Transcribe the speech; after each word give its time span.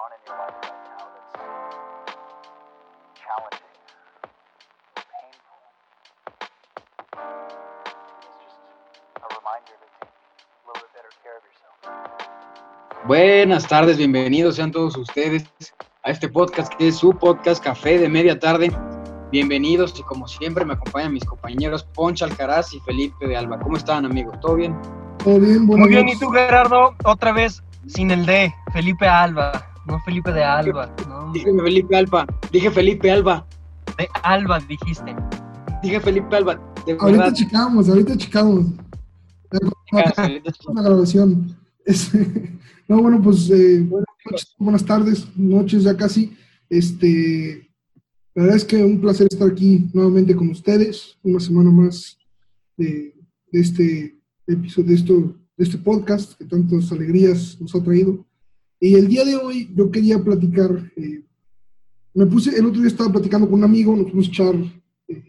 on 0.00 0.12
in 0.16 0.20
your 0.26 0.36
life 0.40 0.56
right 0.64 0.80
now 0.88 1.04
that's 1.12 1.32
challenging, 3.20 3.76
painful, 5.12 5.60
it's 8.24 8.36
just 8.40 8.60
a 9.20 9.28
reminder 9.36 9.76
to 9.76 9.88
take 10.00 10.08
a 10.08 10.64
little 10.64 10.80
bit 10.80 10.92
better 10.96 11.12
care 11.20 11.36
of 11.36 11.44
yourself. 11.44 11.76
Buenas 13.06 13.66
tardes, 13.66 13.98
bienvenidos 13.98 14.56
sean 14.56 14.72
todos 14.72 14.96
ustedes 14.96 15.44
a 16.02 16.10
este 16.10 16.28
podcast 16.28 16.72
que 16.74 16.88
es 16.88 16.96
su 16.96 17.12
podcast 17.12 17.62
Café 17.62 17.98
de 17.98 18.08
Media 18.08 18.38
Tarde. 18.38 18.72
Bienvenidos 19.30 19.98
y 19.98 20.02
como 20.04 20.26
siempre 20.26 20.64
me 20.64 20.72
acompañan 20.72 21.12
mis 21.12 21.24
compañeros 21.26 21.84
Poncha 21.84 22.24
Alcaraz 22.24 22.72
y 22.72 22.80
Felipe 22.80 23.26
de 23.26 23.36
Alba. 23.36 23.58
¿Cómo 23.60 23.76
están 23.76 24.06
amigos? 24.06 24.40
¿Todo 24.40 24.56
bien? 24.56 24.74
Todo 25.22 25.38
bien, 25.38 25.66
Muy 25.66 25.88
bien, 25.88 26.08
¿y 26.08 26.18
tú 26.18 26.30
Gerardo? 26.30 26.94
Otra 27.04 27.32
vez 27.32 27.62
sin 27.86 28.10
el 28.10 28.24
D, 28.24 28.54
Felipe 28.72 29.06
Alba, 29.06 29.69
no 29.90 30.00
Felipe 30.04 30.32
de 30.32 30.42
Alba. 30.44 30.94
No, 31.08 31.32
Dije 31.32 31.52
Felipe 31.52 31.96
Alba, 31.96 32.26
dije 32.52 32.70
Felipe 32.70 33.10
Alba, 33.10 33.46
de 33.98 34.08
Alba 34.22 34.58
dijiste. 34.60 35.14
dije 35.82 36.00
Felipe 36.00 36.36
Alba. 36.36 36.54
De 36.86 36.92
Ahorita 36.92 37.24
verdad. 37.24 37.34
checamos, 37.34 37.88
ahorita 37.88 38.16
checamos. 38.16 38.66
La 40.74 40.82
grabación. 40.82 41.56
No, 42.88 43.00
bueno, 43.00 43.22
pues 43.22 43.48
eh, 43.50 43.80
buenas 43.82 44.08
noches, 44.28 44.54
buenas 44.58 44.84
tardes, 44.84 45.28
noches 45.36 45.84
ya 45.84 45.96
casi. 45.96 46.36
Este, 46.68 47.70
la 48.34 48.42
verdad 48.42 48.56
es 48.56 48.64
que 48.64 48.82
un 48.82 49.00
placer 49.00 49.28
estar 49.30 49.48
aquí 49.48 49.88
nuevamente 49.92 50.34
con 50.34 50.48
ustedes, 50.50 51.16
una 51.22 51.38
semana 51.38 51.70
más 51.70 52.18
de, 52.76 53.14
de 53.52 53.60
este 53.60 54.18
episodio, 54.44 54.88
de, 54.88 54.94
esto, 54.96 55.14
de 55.56 55.64
este 55.64 55.78
podcast 55.78 56.36
que 56.36 56.44
tantas 56.46 56.90
alegrías 56.90 57.56
nos 57.60 57.72
ha 57.76 57.80
traído. 57.84 58.26
Y 58.80 58.94
el 58.94 59.08
día 59.08 59.26
de 59.26 59.36
hoy 59.36 59.70
yo 59.76 59.90
quería 59.90 60.18
platicar, 60.24 60.90
eh, 60.96 61.22
me 62.14 62.24
puse, 62.24 62.56
el 62.58 62.64
otro 62.64 62.80
día 62.80 62.88
estaba 62.88 63.12
platicando 63.12 63.46
con 63.46 63.58
un 63.58 63.64
amigo, 63.64 63.94
nos 63.94 64.06
fuimos 64.06 64.26
a 64.26 64.30
echar 64.30 64.54
eh, 65.06 65.22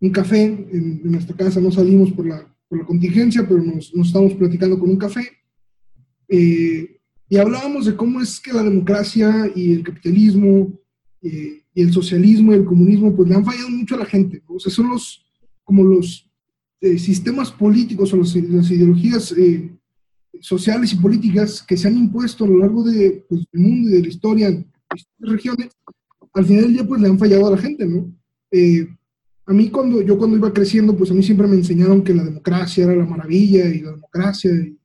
un 0.00 0.10
café 0.10 0.44
en, 0.44 1.00
nuestra 1.10 1.34
casa, 1.34 1.58
no 1.58 1.72
salimos 1.72 2.12
por 2.12 2.26
la, 2.26 2.46
por 2.68 2.78
la 2.78 2.84
contingencia, 2.84 3.48
pero 3.48 3.62
nos, 3.62 3.94
nos 3.94 4.08
estábamos 4.08 4.34
platicando 4.34 4.78
con 4.78 4.90
un 4.90 4.98
café. 4.98 5.26
Eh, 6.28 7.00
y 7.30 7.36
hablábamos 7.38 7.86
de 7.86 7.96
cómo 7.96 8.20
es 8.20 8.38
que 8.38 8.52
la 8.52 8.62
democracia 8.62 9.50
y 9.54 9.72
el 9.72 9.82
capitalismo 9.82 10.78
eh, 11.22 11.62
y 11.74 11.82
el 11.82 11.92
socialismo 11.92 12.52
y 12.52 12.56
el 12.56 12.64
comunismo 12.66 13.16
pues 13.16 13.28
le 13.28 13.36
han 13.36 13.44
fallado 13.44 13.70
mucho 13.70 13.94
a 13.94 14.00
la 14.00 14.06
gente. 14.06 14.42
O 14.46 14.60
sea, 14.60 14.70
son 14.70 14.90
los, 14.90 15.24
como 15.64 15.82
los 15.82 16.30
sistemas 16.98 17.50
políticos 17.50 18.12
o 18.12 18.18
las 18.18 18.36
ideologías 18.36 19.34
sociales 20.40 20.92
y 20.92 20.96
políticas 20.96 21.62
que 21.62 21.76
se 21.76 21.88
han 21.88 21.96
impuesto 21.96 22.44
a 22.44 22.48
lo 22.48 22.58
largo 22.58 22.84
de, 22.84 23.24
pues, 23.28 23.42
del 23.52 23.62
mundo 23.62 23.88
y 23.88 23.92
de 23.92 24.02
la 24.02 24.08
historia 24.08 24.48
en 24.48 24.70
distintas 24.92 25.32
regiones, 25.32 25.68
al 26.32 26.44
final 26.44 26.62
del 26.64 26.72
día 26.72 26.86
pues 26.86 27.00
le 27.00 27.08
han 27.08 27.18
fallado 27.18 27.46
a 27.46 27.50
la 27.52 27.58
gente, 27.58 27.86
¿no? 27.86 28.12
Eh, 28.50 28.86
a 29.46 29.52
mí 29.52 29.70
cuando 29.70 30.02
yo 30.02 30.18
cuando 30.18 30.36
iba 30.36 30.52
creciendo, 30.52 30.96
pues 30.96 31.10
a 31.10 31.14
mí 31.14 31.22
siempre 31.22 31.46
me 31.46 31.56
enseñaron 31.56 32.02
que 32.02 32.14
la 32.14 32.24
democracia 32.24 32.84
era 32.84 32.96
la 32.96 33.06
maravilla 33.06 33.66
y 33.66 33.80
la 33.80 33.92
democracia 33.92 34.50
y, 34.50 34.76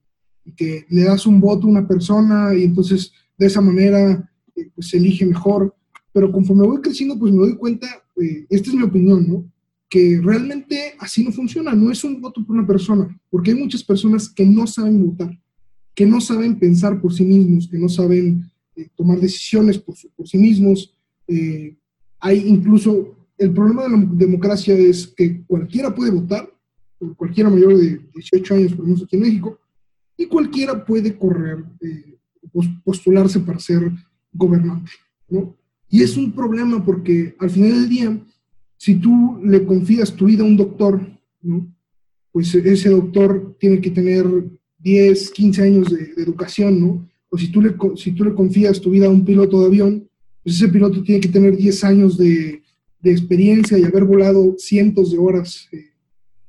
y 0.45 0.53
que 0.53 0.85
le 0.89 1.03
das 1.03 1.25
un 1.25 1.41
voto 1.41 1.67
a 1.67 1.71
una 1.71 1.87
persona 1.87 2.53
y 2.55 2.63
entonces 2.63 3.11
de 3.37 3.47
esa 3.47 3.59
manera 3.59 4.29
eh, 4.55 4.69
pues 4.75 4.89
se 4.89 4.97
elige 4.97 5.25
mejor. 5.25 5.75
Pero 6.13 6.31
conforme 6.31 6.67
voy 6.67 6.81
creciendo, 6.81 7.17
pues 7.17 7.33
me 7.33 7.39
doy 7.39 7.55
cuenta, 7.55 7.87
eh, 8.21 8.45
esta 8.49 8.69
es 8.69 8.75
mi 8.75 8.83
opinión, 8.83 9.27
¿no? 9.27 9.51
Que 9.89 10.19
realmente 10.21 10.93
así 10.99 11.23
no 11.23 11.31
funciona, 11.31 11.73
no 11.73 11.91
es 11.91 12.03
un 12.03 12.21
voto 12.21 12.45
por 12.45 12.55
una 12.55 12.67
persona, 12.67 13.19
porque 13.29 13.51
hay 13.51 13.57
muchas 13.57 13.83
personas 13.83 14.29
que 14.29 14.45
no 14.45 14.67
saben 14.67 15.05
votar, 15.05 15.37
que 15.93 16.05
no 16.05 16.21
saben 16.21 16.57
pensar 16.57 16.99
por 17.01 17.13
sí 17.13 17.23
mismos, 17.23 17.67
que 17.67 17.77
no 17.77 17.89
saben 17.89 18.49
eh, 18.75 18.87
tomar 18.95 19.19
decisiones 19.19 19.77
por, 19.77 19.95
sí 20.27 20.37
mismos. 20.37 20.95
Eh, 21.27 21.75
hay 22.19 22.47
incluso, 22.47 23.15
el 23.37 23.51
problema 23.51 23.83
de 23.83 23.89
la 23.89 23.97
democracia 24.13 24.75
es 24.75 25.07
que 25.07 25.41
cualquiera 25.43 25.93
puede 25.93 26.11
votar, 26.11 26.49
cualquiera 27.17 27.49
mayor 27.49 27.77
de 27.77 27.99
18 28.13 28.55
años, 28.55 28.73
por 28.73 28.85
menos 28.85 29.03
aquí 29.03 29.15
en 29.15 29.21
México, 29.23 29.59
y 30.15 30.25
cualquiera 30.27 30.85
puede 30.85 31.17
correr, 31.17 31.63
eh, 31.81 32.17
pos- 32.51 32.69
postularse 32.83 33.39
para 33.39 33.59
ser 33.59 33.91
gobernante, 34.31 34.91
¿no? 35.27 35.55
Y 35.89 36.03
es 36.03 36.15
un 36.15 36.31
problema 36.31 36.83
porque 36.85 37.35
al 37.39 37.49
final 37.49 37.71
del 37.71 37.89
día, 37.89 38.25
si 38.77 38.95
tú 38.95 39.39
le 39.43 39.65
confías 39.65 40.13
tu 40.15 40.25
vida 40.25 40.43
a 40.43 40.47
un 40.47 40.55
doctor, 40.55 41.01
¿no? 41.41 41.67
Pues 42.31 42.53
ese 42.55 42.89
doctor 42.89 43.57
tiene 43.59 43.81
que 43.81 43.91
tener 43.91 44.25
10, 44.81 45.31
15 45.31 45.61
años 45.61 45.89
de, 45.89 46.13
educación, 46.21 46.79
¿no? 46.79 47.07
O 47.29 47.37
si 47.37 47.49
tú, 47.51 47.61
le, 47.61 47.75
si 47.95 48.11
tú 48.11 48.23
le 48.23 48.33
confías 48.33 48.81
tu 48.81 48.91
vida 48.91 49.05
a 49.05 49.09
un 49.09 49.23
piloto 49.23 49.59
de 49.61 49.67
avión, 49.67 50.09
pues 50.43 50.55
ese 50.55 50.67
piloto 50.67 51.01
tiene 51.03 51.21
que 51.21 51.29
tener 51.29 51.55
10 51.55 51.83
años 51.83 52.17
de, 52.17 52.61
de 53.01 53.11
experiencia 53.11 53.77
y 53.77 53.83
haber 53.83 54.03
volado 54.03 54.55
cientos 54.57 55.11
de 55.11 55.17
horas 55.17 55.67
eh, 55.71 55.85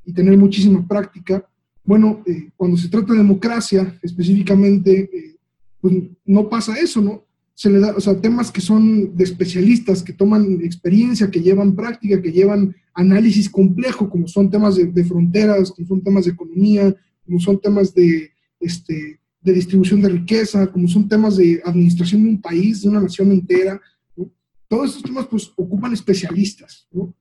y 0.05 0.13
tener 0.13 0.37
muchísima 0.37 0.87
práctica. 0.87 1.47
Bueno, 1.85 2.23
eh, 2.27 2.51
cuando 2.57 2.77
se 2.77 2.89
trata 2.89 3.13
de 3.13 3.19
democracia 3.19 3.99
específicamente, 4.03 5.11
eh, 5.13 5.37
pues 5.81 5.95
no 6.25 6.49
pasa 6.49 6.79
eso, 6.79 7.01
¿no? 7.01 7.25
Se 7.55 7.71
le 7.71 7.81
da, 7.81 7.95
o 7.95 8.01
sea, 8.01 8.21
temas 8.21 8.51
que 8.51 8.61
son 8.61 9.17
de 9.17 9.25
especialistas, 9.25 10.03
que 10.03 10.13
toman 10.13 10.61
experiencia, 10.63 11.31
que 11.31 11.41
llevan 11.41 11.75
práctica, 11.75 12.21
que 12.21 12.33
llevan 12.33 12.75
análisis 12.95 13.49
complejo, 13.49 14.09
como 14.09 14.27
son 14.27 14.51
temas 14.51 14.77
de, 14.77 14.87
de 14.87 15.05
fronteras, 15.05 15.71
como 15.71 15.87
son 15.87 16.03
temas 16.03 16.25
de 16.25 16.33
economía, 16.33 16.95
como 17.33 17.41
son 17.41 17.59
temas 17.59 17.95
de, 17.95 18.31
este, 18.61 19.19
de 19.41 19.53
distribución 19.55 20.03
de 20.03 20.11
riqueza, 20.11 20.71
como 20.71 20.87
son 20.87 21.09
temas 21.09 21.39
de 21.39 21.63
administración 21.65 22.23
de 22.25 22.29
un 22.29 22.43
país, 22.43 22.83
de 22.83 22.91
una 22.91 23.01
nación 23.01 23.33
entera. 23.33 23.81
¿no? 24.15 24.31
Todos 24.69 24.89
estos 24.91 25.05
temas 25.05 25.27
pues 25.29 25.51
ocupan 25.57 25.95
especialistas, 25.95 26.87
¿no? 26.93 27.15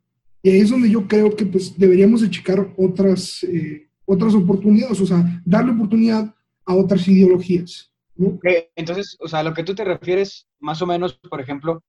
Y 0.44 0.50
ahí 0.50 0.60
es 0.60 0.70
donde 0.70 0.90
yo 0.90 1.08
creo 1.08 1.34
que 1.34 1.46
pues 1.46 1.78
deberíamos 1.78 2.20
de 2.22 2.30
checar 2.30 2.74
otras, 2.76 3.42
eh, 3.44 3.88
otras 4.04 4.34
oportunidades, 4.36 5.00
o 5.00 5.06
sea, 5.06 5.42
darle 5.46 5.72
oportunidad 5.72 6.36
a 6.66 6.76
otras 6.76 7.08
ideologías, 7.08 7.90
¿no? 8.18 8.38
Entonces, 8.76 9.16
o 9.22 9.30
sea, 9.30 9.40
a 9.40 9.44
lo 9.44 9.54
que 9.54 9.64
tú 9.64 9.74
te 9.74 9.86
refieres, 9.86 10.46
más 10.60 10.82
o 10.82 10.86
menos, 10.88 11.14
por 11.30 11.40
ejemplo, 11.40 11.82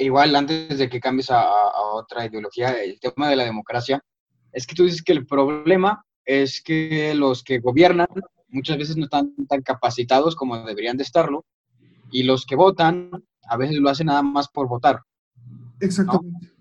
igual 0.00 0.34
antes 0.34 0.76
de 0.78 0.88
que 0.88 0.98
cambies 0.98 1.30
a- 1.30 1.40
a 1.42 1.80
otra 1.94 2.26
ideología, 2.26 2.82
el 2.82 2.98
tema 2.98 3.28
de 3.30 3.36
la 3.36 3.44
democracia, 3.44 4.02
es 4.50 4.66
que 4.66 4.74
tú 4.74 4.84
dices 4.84 5.02
que 5.02 5.12
el 5.12 5.26
problema 5.26 6.05
es 6.26 6.60
que 6.60 7.14
los 7.14 7.42
que 7.42 7.60
gobiernan 7.60 8.08
muchas 8.48 8.76
veces 8.76 8.96
no 8.96 9.04
están 9.04 9.34
tan 9.48 9.62
capacitados 9.62 10.36
como 10.36 10.58
deberían 10.64 10.96
de 10.96 11.04
estarlo, 11.04 11.46
y 12.10 12.24
los 12.24 12.44
que 12.44 12.56
votan 12.56 13.10
a 13.48 13.56
veces 13.56 13.76
lo 13.76 13.88
hacen 13.88 14.08
nada 14.08 14.22
más 14.22 14.48
por 14.48 14.68
votar. 14.68 15.00
Exactamente. 15.80 16.52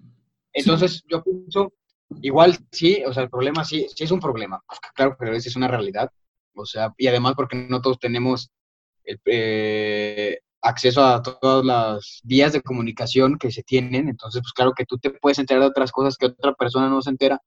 Entonces, 0.54 1.04
yo 1.10 1.24
pienso, 1.24 1.74
igual 2.22 2.58
sí, 2.72 3.04
o 3.06 3.14
sea, 3.14 3.24
el 3.24 3.30
problema 3.30 3.66
sí, 3.66 3.88
sí 3.94 4.04
es 4.04 4.12
un 4.12 4.20
problema, 4.20 4.62
porque 4.68 4.88
claro 4.94 5.18
que 5.20 5.36
es 5.36 5.56
una 5.56 5.68
realidad, 5.68 6.10
o 6.54 6.66
sea, 6.66 6.94
y 6.98 7.08
además 7.08 7.34
porque 7.36 7.58
no 7.58 7.82
todos 7.82 8.00
tenemos 8.00 8.52
el, 9.04 9.20
eh, 9.26 10.40
acceso 10.62 11.04
a 11.04 11.22
todas 11.22 11.66
las 11.66 12.22
vías 12.24 12.54
de 12.54 12.62
comunicación 12.62 13.38
que 13.38 13.52
se 13.52 13.64
tienen, 13.64 14.08
entonces, 14.10 14.42
pues 14.42 14.54
claro 14.54 14.74
que 14.74 14.86
tú 14.86 14.98
te 14.98 15.12
puedes 15.12 15.40
enterar 15.40 15.64
de 15.64 15.70
otras 15.70 15.92
cosas 15.92 16.18
que 16.18 16.28
otra 16.28 16.54
persona 16.54 16.88
no 16.90 17.02
se 17.02 17.10
entera, 17.10 17.42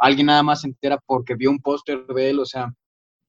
alguien 0.00 0.26
nada 0.26 0.42
más 0.42 0.62
se 0.62 0.68
entera 0.68 0.98
porque 1.06 1.34
vio 1.34 1.50
un 1.50 1.60
póster 1.60 2.06
de 2.06 2.30
él, 2.30 2.40
o 2.40 2.46
sea, 2.46 2.72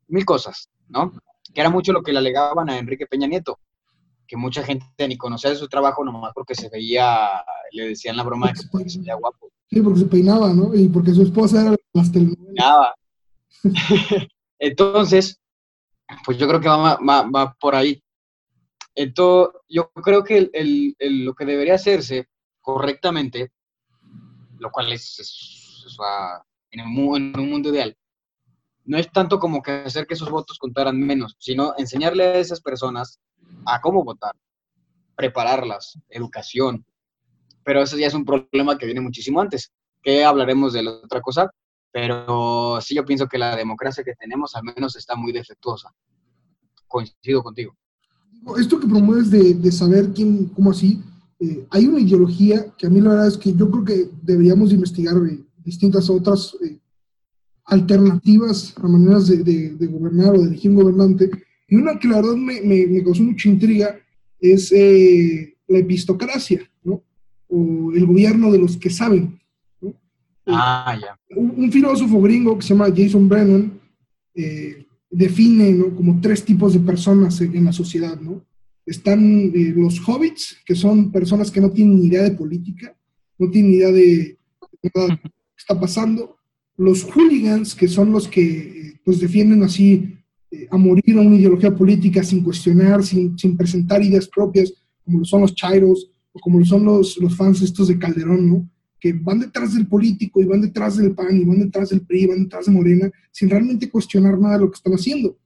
mil 0.08 0.26
cosas, 0.26 0.70
¿no? 0.88 1.12
Que 1.54 1.62
era 1.62 1.70
mucho 1.70 1.92
lo 1.94 2.02
que 2.02 2.12
le 2.14 2.20
alegaban 2.20 2.70
a 2.70 2.78
Enrique 2.78 3.06
Peña 3.08 3.28
Nieto, 3.28 3.60
que 4.26 4.38
mucha 4.38 4.64
gente 4.64 5.08
ni 5.08 5.18
conocía 5.18 5.50
de 5.50 5.56
su 5.58 5.68
trabajo 5.68 6.04
nomás 6.04 6.32
porque 6.34 6.56
se 6.56 6.70
veía, 6.70 7.30
le 7.72 7.90
decían 7.90 8.16
la 8.18 8.24
broma 8.24 8.48
de 8.48 8.54
que 8.54 8.60
porque 8.72 8.90
se 8.90 9.00
veía 9.00 9.16
guapo. 9.16 9.52
Sí, 9.70 9.82
porque 9.82 10.00
se 10.00 10.06
peinaba, 10.06 10.54
¿no? 10.54 10.74
Y 10.74 10.88
porque 10.88 11.14
su 11.14 11.24
esposa 11.24 11.62
era 11.62 11.76
las 11.94 12.12
telenovelas. 12.12 12.90
Entonces, 14.60 15.40
pues 16.26 16.38
yo 16.38 16.48
creo 16.48 16.60
que 16.62 16.68
va, 16.70 16.98
va- 16.98 17.24
va 17.30 17.54
por 17.60 17.76
ahí. 17.76 18.02
Entonces, 18.96 19.54
yo 19.70 19.90
creo 19.92 20.24
que 20.24 20.38
el- 20.38 20.50
el- 20.54 20.96
el- 21.00 21.26
lo 21.26 21.34
que 21.34 21.46
debería 21.46 21.76
hacerse 21.76 22.28
correctamente, 22.62 23.52
lo 24.60 24.70
cual 24.72 24.92
es, 24.94 25.20
es- 25.20 25.86
sea, 25.96 26.44
en, 26.72 26.88
mu- 26.88 27.16
en 27.16 27.38
un 27.40 27.50
mundo 27.50 27.70
ideal, 27.70 27.96
no 28.86 28.98
es 28.98 29.12
tanto 29.12 29.40
como 29.40 29.62
que 29.62 29.72
hacer 29.72 30.08
que 30.08 30.16
esos 30.16 30.30
votos 30.30 30.58
contaran 30.58 31.00
menos, 31.00 31.36
sino 31.40 31.74
enseñarle 31.78 32.24
a 32.26 32.36
esas 32.40 32.62
personas 32.62 33.20
a 33.66 33.80
cómo 33.82 34.04
votar, 34.04 34.36
prepararlas, 35.16 36.00
educación. 36.10 36.86
Pero 37.64 37.84
eso 37.84 37.98
ya 37.98 38.08
es 38.08 38.14
un 38.16 38.26
problema 38.26 38.78
que 38.78 38.86
viene 38.88 39.02
muchísimo 39.02 39.40
antes, 39.40 39.72
que 40.02 40.24
hablaremos 40.24 40.74
de 40.74 40.84
la 40.84 40.92
otra 40.92 41.22
cosa, 41.22 41.52
pero 41.92 42.80
sí 42.82 42.96
yo 42.96 43.06
pienso 43.06 43.28
que 43.28 43.38
la 43.38 43.56
democracia 43.56 44.04
que 44.04 44.16
tenemos 44.16 44.56
al 44.56 44.64
menos 44.64 44.96
está 44.96 45.16
muy 45.16 45.32
defectuosa. 45.32 45.94
Coincido 46.88 47.44
contigo. 47.44 47.76
Esto 48.58 48.80
que 48.80 48.88
promueves 48.88 49.30
de, 49.30 49.54
de 49.54 49.72
saber 49.72 50.12
quién, 50.14 50.48
cómo 50.48 50.72
así, 50.72 51.00
eh, 51.40 51.68
hay 51.70 51.86
una 51.86 52.00
ideología 52.00 52.66
que 52.78 52.88
a 52.88 52.90
mí 52.90 53.00
la 53.00 53.10
verdad 53.12 53.28
es 53.28 53.38
que 53.38 53.54
yo 53.54 53.70
creo 53.70 53.86
que 53.86 54.10
deberíamos 54.24 54.70
de 54.70 54.76
investigar 54.76 55.16
eh, 55.30 55.40
distintas 55.64 56.10
otras 56.10 56.56
eh, 56.64 56.78
alternativas 57.66 58.74
a 58.78 58.88
maneras 58.88 59.28
de, 59.28 59.38
de- 59.44 59.76
de 59.76 59.88
gobernar 59.88 60.36
o 60.36 60.42
de 60.42 60.48
elegir 60.50 60.72
un 60.72 60.78
gobernante. 60.78 61.30
Y 61.68 61.76
una 61.76 61.98
que 61.98 62.08
la 62.08 62.18
verdad 62.18 62.36
me, 62.36 62.62
me- 62.62 62.88
me 62.88 63.04
causó 63.04 63.24
mucha 63.24 63.50
intriga 63.50 63.98
es 64.40 64.72
eh, 64.72 65.56
la 65.68 65.78
epistocracia, 65.80 66.62
¿no? 66.84 67.04
O 67.48 67.92
el 67.94 68.06
gobierno 68.06 68.52
de 68.52 68.58
los 68.60 68.76
que 68.78 68.90
saben. 68.90 69.40
¿no? 69.80 69.94
Ah, 70.48 70.98
ya. 71.00 71.20
Un, 71.38 71.54
un 71.56 71.72
filósofo 71.72 72.20
gringo 72.22 72.58
que 72.58 72.64
se 72.64 72.70
llama 72.74 72.92
Jason 72.96 73.30
Brennan 73.30 73.80
eh, 74.34 74.86
define 75.10 75.72
¿no? 75.74 75.96
como 75.96 76.20
tres 76.20 76.44
tipos 76.44 76.74
de 76.74 76.80
personas 76.80 77.40
en, 77.42 77.56
en 77.56 77.66
la 77.66 77.74
sociedad, 77.74 78.20
¿no? 78.20 78.44
Están 78.86 79.22
eh, 79.54 79.74
los 79.76 80.00
hobbits, 80.08 80.58
que 80.66 80.76
son 80.76 81.12
personas 81.12 81.52
que 81.52 81.62
no 81.62 81.70
tienen 81.70 82.00
ni 82.00 82.08
idea 82.08 82.24
de 82.24 82.32
política, 82.32 82.98
no 83.38 83.50
tienen 83.52 83.72
ni 83.72 83.78
idea 83.78 83.92
de, 83.92 84.38
de 84.82 84.90
está 85.62 85.80
pasando. 85.80 86.38
Los 86.78 87.04
hooligans, 87.04 87.76
que 87.76 87.88
son 87.88 88.12
los 88.12 88.28
que 88.28 88.42
eh, 88.90 89.00
pues 89.06 89.20
defienden 89.20 89.64
así 89.64 90.18
eh, 90.52 90.68
a 90.72 90.78
morir 90.78 91.18
a 91.18 91.22
una 91.22 91.36
ideología 91.36 91.76
política 91.76 92.24
sin 92.24 92.44
cuestionar, 92.44 93.04
sin, 93.04 93.38
sin 93.38 93.56
presentar 93.56 94.04
ideas 94.04 94.28
propias, 94.28 94.74
como 95.04 95.20
lo 95.20 95.26
son 95.26 95.42
los 95.42 95.54
chairos 95.56 96.12
o 96.34 96.40
como 96.40 96.60
lo 96.60 96.66
son 96.66 96.84
los, 96.86 97.18
los 97.18 97.36
fans 97.36 97.62
estos 97.62 97.88
de 97.88 97.98
Calderón, 98.00 98.50
¿no? 98.50 98.70
Que 99.00 99.14
van 99.14 99.40
detrás 99.40 99.74
del 99.74 99.88
político 99.88 100.42
y 100.42 100.46
van 100.46 100.62
detrás 100.62 100.98
del 100.98 101.14
PAN 101.14 101.36
y 101.42 101.44
van 101.46 101.60
detrás 101.60 101.90
del 101.90 102.02
PRI 102.02 102.22
y 102.24 102.28
van 102.28 102.44
detrás 102.44 102.66
de 102.68 102.72
Morena 102.72 103.12
sin 103.32 103.50
realmente 103.50 103.90
cuestionar 103.90 104.40
nada 104.40 104.56
de 104.56 104.62
lo 104.62 104.70
que 104.72 104.76
están 104.78 104.94
haciendo. 104.94 105.38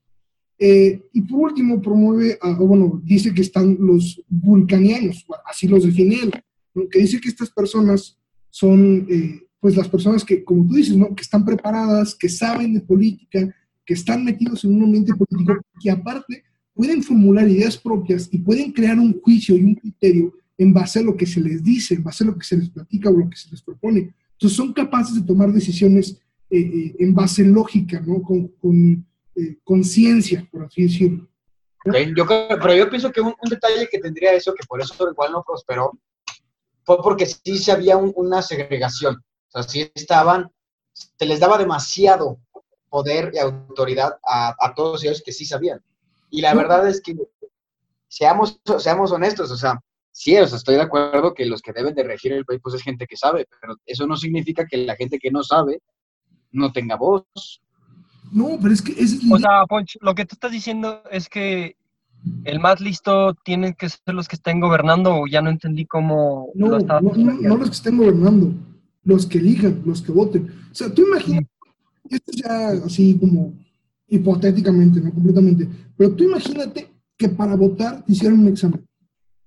Eh, 0.57 1.01
y 1.13 1.21
por 1.21 1.39
último, 1.51 1.81
promueve, 1.81 2.37
a- 2.41 2.53
bueno, 2.53 3.01
dice 3.03 3.33
que 3.33 3.41
están 3.41 3.77
los 3.79 4.21
vulcanianos, 4.29 5.25
así 5.49 5.67
los 5.67 5.83
define 5.85 6.15
él, 6.23 6.31
¿no? 6.73 6.87
que 6.89 6.99
dice 6.99 7.19
que 7.19 7.27
estas 7.29 7.49
personas 7.49 8.17
son, 8.49 9.05
eh, 9.09 9.41
pues 9.65 9.75
las 9.75 9.89
personas 9.89 10.23
que, 10.23 10.43
como 10.43 10.67
tú 10.67 10.75
dices, 10.75 10.95
¿no? 10.95 11.15
que 11.15 11.23
están 11.23 11.43
preparadas, 11.43 12.13
que 12.13 12.29
saben 12.29 12.75
de 12.75 12.81
política, 12.81 13.51
que 13.83 13.95
están 13.95 14.23
metidos 14.23 14.63
en 14.63 14.75
un 14.75 14.83
ambiente 14.83 15.11
político, 15.15 15.59
que 15.81 15.89
aparte 15.89 16.43
pueden 16.71 17.01
formular 17.01 17.49
ideas 17.49 17.75
propias 17.75 18.29
y 18.31 18.37
pueden 18.37 18.71
crear 18.71 18.99
un 18.99 19.19
juicio 19.21 19.55
y 19.55 19.63
un 19.63 19.73
criterio 19.73 20.35
en 20.55 20.71
base 20.71 20.99
a 20.99 21.01
lo 21.01 21.17
que 21.17 21.25
se 21.25 21.41
les 21.41 21.63
dice, 21.63 21.95
en 21.95 22.03
base 22.03 22.23
a 22.23 22.27
lo 22.27 22.37
que 22.37 22.45
se 22.45 22.57
les 22.57 22.69
platica 22.69 23.09
o 23.09 23.17
lo 23.17 23.27
que 23.27 23.37
se 23.37 23.49
les 23.49 23.63
propone. 23.63 24.13
Entonces 24.33 24.55
son 24.55 24.71
capaces 24.71 25.15
de 25.15 25.21
tomar 25.23 25.51
decisiones 25.51 26.21
eh, 26.51 26.59
eh, 26.59 26.95
en 26.99 27.15
base 27.15 27.43
lógica, 27.43 27.99
¿no? 28.01 28.21
Con, 28.21 28.49
con 28.61 29.03
eh, 29.35 29.57
conciencia, 29.63 30.47
por 30.51 30.65
así 30.65 30.83
decirlo. 30.83 31.27
Ok, 31.87 31.95
Yo 32.15 32.27
pero 32.27 32.75
yo 32.75 32.87
pienso 32.87 33.11
que 33.11 33.19
un, 33.21 33.33
detalle 33.49 33.89
que 33.91 33.97
tendría 33.97 34.31
eso, 34.33 34.53
que 34.53 34.67
por 34.67 34.79
eso 34.79 34.93
igual 35.09 35.31
no 35.31 35.43
prosperó, 35.43 35.91
fue 36.83 36.97
porque 37.01 37.25
sí 37.25 37.57
se 37.57 37.71
había 37.71 37.97
un- 37.97 38.13
una 38.15 38.43
segregación. 38.43 39.15
O 39.55 39.63
sea, 39.63 39.71
sí 39.71 39.89
estaban, 39.95 40.51
se 40.91 41.25
les 41.25 41.39
daba 41.39 41.57
demasiado 41.57 42.39
poder 42.89 43.31
y 43.33 43.37
autoridad 43.37 44.17
a, 44.27 44.53
a 44.59 44.73
todos 44.73 45.03
ellos 45.03 45.23
que 45.25 45.31
sí 45.31 45.45
sabían. 45.45 45.81
Y 46.29 46.41
la 46.41 46.53
verdad 46.53 46.87
es 46.89 47.01
que, 47.01 47.15
seamos, 48.09 48.59
seamos 48.79 49.13
honestos, 49.13 49.51
o 49.51 49.57
sea, 49.57 49.79
sí, 50.11 50.37
o 50.37 50.45
sea, 50.45 50.57
estoy 50.57 50.75
de 50.75 50.81
acuerdo 50.81 51.33
que 51.33 51.45
los 51.45 51.61
que 51.61 51.71
deben 51.71 51.95
de 51.95 52.03
regir 52.03 52.33
el 52.33 52.43
país, 52.43 52.59
pues 52.61 52.75
es 52.75 52.83
gente 52.83 53.07
que 53.07 53.15
sabe, 53.15 53.47
pero 53.61 53.77
eso 53.85 54.05
no 54.05 54.17
significa 54.17 54.65
que 54.65 54.77
la 54.77 54.97
gente 54.97 55.19
que 55.19 55.31
no 55.31 55.41
sabe 55.41 55.81
no 56.51 56.73
tenga 56.73 56.97
voz. 56.97 57.61
No, 58.33 58.57
pero 58.61 58.73
es 58.73 58.81
que 58.81 58.91
es 58.91 59.19
O 59.31 59.37
sea, 59.37 59.65
Ponch, 59.67 59.97
lo 60.01 60.15
que 60.15 60.25
tú 60.25 60.35
estás 60.35 60.51
diciendo 60.51 61.01
es 61.11 61.29
que 61.29 61.77
el 62.43 62.59
más 62.59 62.81
listo 62.81 63.35
tienen 63.45 63.73
que 63.73 63.87
ser 63.87 64.13
los 64.13 64.27
que 64.27 64.35
estén 64.35 64.59
gobernando, 64.59 65.15
o 65.15 65.27
ya 65.27 65.41
no 65.41 65.49
entendí 65.49 65.85
cómo 65.85 66.49
No, 66.55 66.67
lo 66.67 66.79
no, 66.79 66.99
no, 66.99 67.13
no 67.13 67.55
los 67.55 67.69
que 67.69 67.75
estén 67.75 67.97
gobernando, 67.97 68.53
los 69.05 69.25
que 69.25 69.37
elijan, 69.37 69.81
los 69.85 70.01
que 70.01 70.11
voten. 70.11 70.47
O 70.71 70.75
sea, 70.75 70.93
tú 70.93 71.03
imaginas, 71.07 71.45
esto 72.09 72.31
es 72.31 72.37
ya 72.37 72.69
así 72.85 73.17
como 73.19 73.53
hipotéticamente, 74.07 75.01
no 75.01 75.13
completamente, 75.13 75.67
pero 75.97 76.11
tú 76.15 76.23
imagínate 76.25 76.87
que 77.17 77.29
para 77.29 77.55
votar 77.55 78.03
te 78.05 78.11
hicieran 78.11 78.39
un 78.39 78.47
examen. 78.47 78.85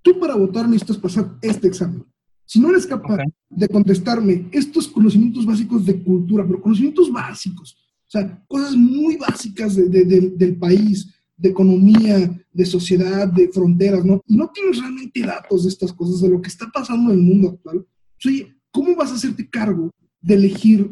Tú 0.03 0.19
para 0.19 0.35
votar 0.37 0.67
necesitas 0.69 0.97
pasar 0.97 1.37
este 1.43 1.69
examen. 1.69 2.05
Si 2.45 2.59
no 2.61 2.71
eres 2.71 2.87
capaz 2.87 3.15
Ok. 3.15 3.21
de 3.51 3.69
contestarme 3.69 4.49
estos 4.53 4.89
conocimientos 4.89 5.45
básicos 5.45 5.85
de 5.85 6.03
cultura, 6.03 6.47
pero 6.47 6.63
conocimientos 6.63 7.13
básicos, 7.13 7.77
o 8.07 8.11
sea, 8.11 8.43
cosas 8.49 8.75
muy 8.75 9.17
básicas 9.17 9.77
de- 9.77 9.89
de- 9.89 10.05
de- 10.05 10.31
del 10.31 10.57
país, 10.57 11.13
de 11.37 11.51
economía, 11.51 12.41
de 12.53 12.65
sociedad, 12.67 13.29
de 13.29 13.49
fronteras, 13.49 14.05
¿no? 14.05 14.21
Y 14.27 14.35
no 14.37 14.51
tienes 14.53 14.81
realmente 14.81 15.21
datos 15.21 15.65
de 15.65 15.69
estas 15.69 15.93
cosas, 15.93 16.21
de 16.23 16.31
lo 16.31 16.41
que 16.41 16.49
está 16.49 16.67
pasando 16.73 17.13
en 17.13 17.19
el 17.19 17.25
mundo 17.25 17.49
actual. 17.51 17.87
Pues, 18.21 18.35
Oye, 18.35 18.43
¿cómo 18.47 18.58
vas 18.99 19.11
a 19.11 19.15
hacerte 19.15 19.49
cargo 19.49 19.91
de 20.21 20.35
elegir 20.35 20.91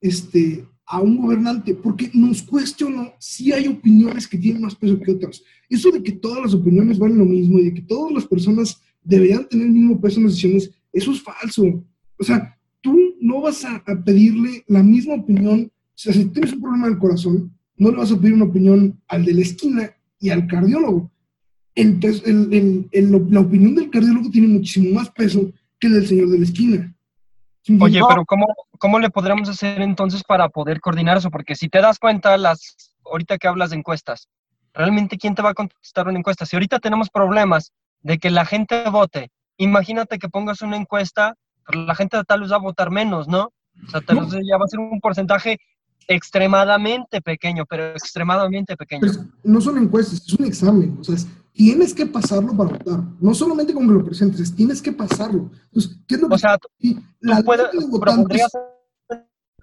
este, 0.00 0.64
a 0.86 1.00
un 1.00 1.18
gobernante? 1.18 1.74
Porque 1.74 2.10
nos 2.14 2.42
cuestionó 2.42 3.12
si 3.18 3.52
hay 3.52 3.68
opiniones 3.68 4.26
que 4.26 4.38
tienen 4.38 4.62
más 4.62 4.74
peso 4.74 4.98
que 4.98 5.12
otras. 5.12 5.42
Eso 5.68 5.90
de 5.90 6.02
que 6.02 6.12
todas 6.12 6.42
las 6.42 6.54
opiniones 6.54 6.98
valen 6.98 7.18
lo 7.18 7.26
mismo 7.26 7.58
y 7.58 7.64
de 7.64 7.74
que 7.74 7.82
todas 7.82 8.12
las 8.12 8.26
personas 8.26 8.80
deberían 9.02 9.48
tener 9.48 9.66
el 9.66 9.72
mismo 9.72 10.00
peso 10.00 10.18
en 10.18 10.24
las 10.24 10.32
decisiones, 10.32 10.70
eso 10.92 11.12
es 11.12 11.22
falso. 11.22 11.84
O 12.18 12.24
sea, 12.24 12.58
tú 12.80 12.96
no 13.20 13.42
vas 13.42 13.64
a, 13.64 13.82
pedirle 14.04 14.64
la 14.66 14.82
misma 14.82 15.14
opinión. 15.14 15.70
O 15.70 16.02
sea, 16.02 16.12
si 16.12 16.24
tienes 16.26 16.52
un 16.52 16.60
problema 16.62 16.88
del 16.88 16.98
corazón, 16.98 17.52
no 17.76 17.90
le 17.90 17.96
vas 17.96 18.12
a 18.12 18.20
pedir 18.20 18.34
una 18.34 18.44
opinión 18.44 19.00
al 19.08 19.24
de 19.24 19.34
la 19.34 19.42
esquina 19.42 19.90
y 20.18 20.30
al 20.30 20.46
cardiólogo. 20.46 21.10
El- 21.74 22.88
la 23.30 23.40
opinión 23.40 23.74
del 23.74 23.90
cardiólogo 23.90 24.30
tiene 24.30 24.48
muchísimo 24.48 24.94
más 24.94 25.10
peso 25.10 25.52
que 25.78 25.86
el 25.86 25.94
del 25.94 26.06
señor 26.06 26.28
de 26.30 26.38
la 26.38 26.44
esquina. 26.44 26.96
¿Sí 27.62 27.72
me 27.74 27.84
Oye, 27.84 28.00
pero 28.08 28.24
¿cómo, 28.24 28.46
¿cómo 28.78 28.98
le 28.98 29.10
podríamos 29.10 29.48
hacer 29.48 29.80
entonces 29.82 30.22
para 30.24 30.48
poder 30.48 30.80
coordinar 30.80 31.16
eso? 31.18 31.30
Porque 31.30 31.54
si 31.54 31.68
te 31.68 31.80
das 31.80 31.98
cuenta, 31.98 32.36
las 32.36 32.94
ahorita 33.04 33.38
que 33.38 33.48
hablas 33.48 33.70
de 33.70 33.76
encuestas, 33.76 34.28
¿realmente 34.72 35.18
quién 35.18 35.34
te 35.34 35.42
va 35.42 35.50
a 35.50 35.54
contestar 35.54 36.08
una 36.08 36.18
encuesta? 36.18 36.46
Si 36.46 36.56
ahorita 36.56 36.78
tenemos 36.78 37.10
problemas 37.10 37.72
de 38.02 38.18
que 38.18 38.30
la 38.30 38.44
gente 38.46 38.88
vote, 38.90 39.30
imagínate 39.58 40.18
que 40.18 40.28
pongas 40.28 40.62
una 40.62 40.76
encuesta, 40.76 41.34
pero 41.66 41.84
la 41.84 41.94
gente 41.94 42.22
tal 42.24 42.40
vez 42.40 42.50
va 42.52 42.56
a 42.56 42.60
votar 42.60 42.90
menos, 42.90 43.28
¿no? 43.28 43.50
O 43.86 43.90
sea, 43.90 44.00
tal 44.00 44.16
No. 44.16 44.22
vez 44.28 44.40
ya 44.48 44.56
va 44.56 44.64
a 44.64 44.68
ser 44.68 44.80
un 44.80 45.00
porcentaje 45.00 45.58
extremadamente 46.08 47.20
pequeño, 47.20 47.66
pero 47.66 47.90
extremadamente 47.90 48.76
pequeño. 48.76 49.00
Pero 49.02 49.24
no 49.44 49.60
son 49.60 49.78
encuestas, 49.78 50.22
es 50.26 50.32
un 50.34 50.46
examen. 50.46 50.96
O 51.00 51.04
sea, 51.04 51.14
es- 51.14 51.26
tienes 51.52 51.94
que 51.94 52.06
pasarlo 52.06 52.56
para 52.56 52.70
votar. 52.70 53.00
No 53.20 53.34
solamente 53.34 53.72
como 53.74 53.88
que 53.88 53.94
lo 53.98 54.04
presentes, 54.04 54.40
es 54.40 54.54
tienes 54.54 54.80
que 54.80 54.92
pasarlo. 54.92 55.50
Entonces, 55.64 55.98
¿qué 56.06 56.14
es 56.16 56.20
lo 56.20 56.28
que 56.28 56.34
O 56.34 56.38
sea, 56.38 56.58
y 56.78 56.94
tú 56.94 57.02
la 57.20 57.42
puedes, 57.42 57.66
votantes- 57.88 58.48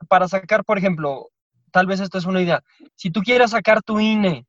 para 0.07 0.27
sacar, 0.27 0.63
por 0.63 0.77
ejemplo, 0.77 1.29
tal 1.71 1.85
vez 1.87 1.99
esto 1.99 2.17
es 2.17 2.25
una 2.25 2.41
idea, 2.41 2.63
si 2.95 3.09
tú 3.09 3.21
quieres 3.21 3.51
sacar 3.51 3.81
tu 3.81 3.99
INE 3.99 4.45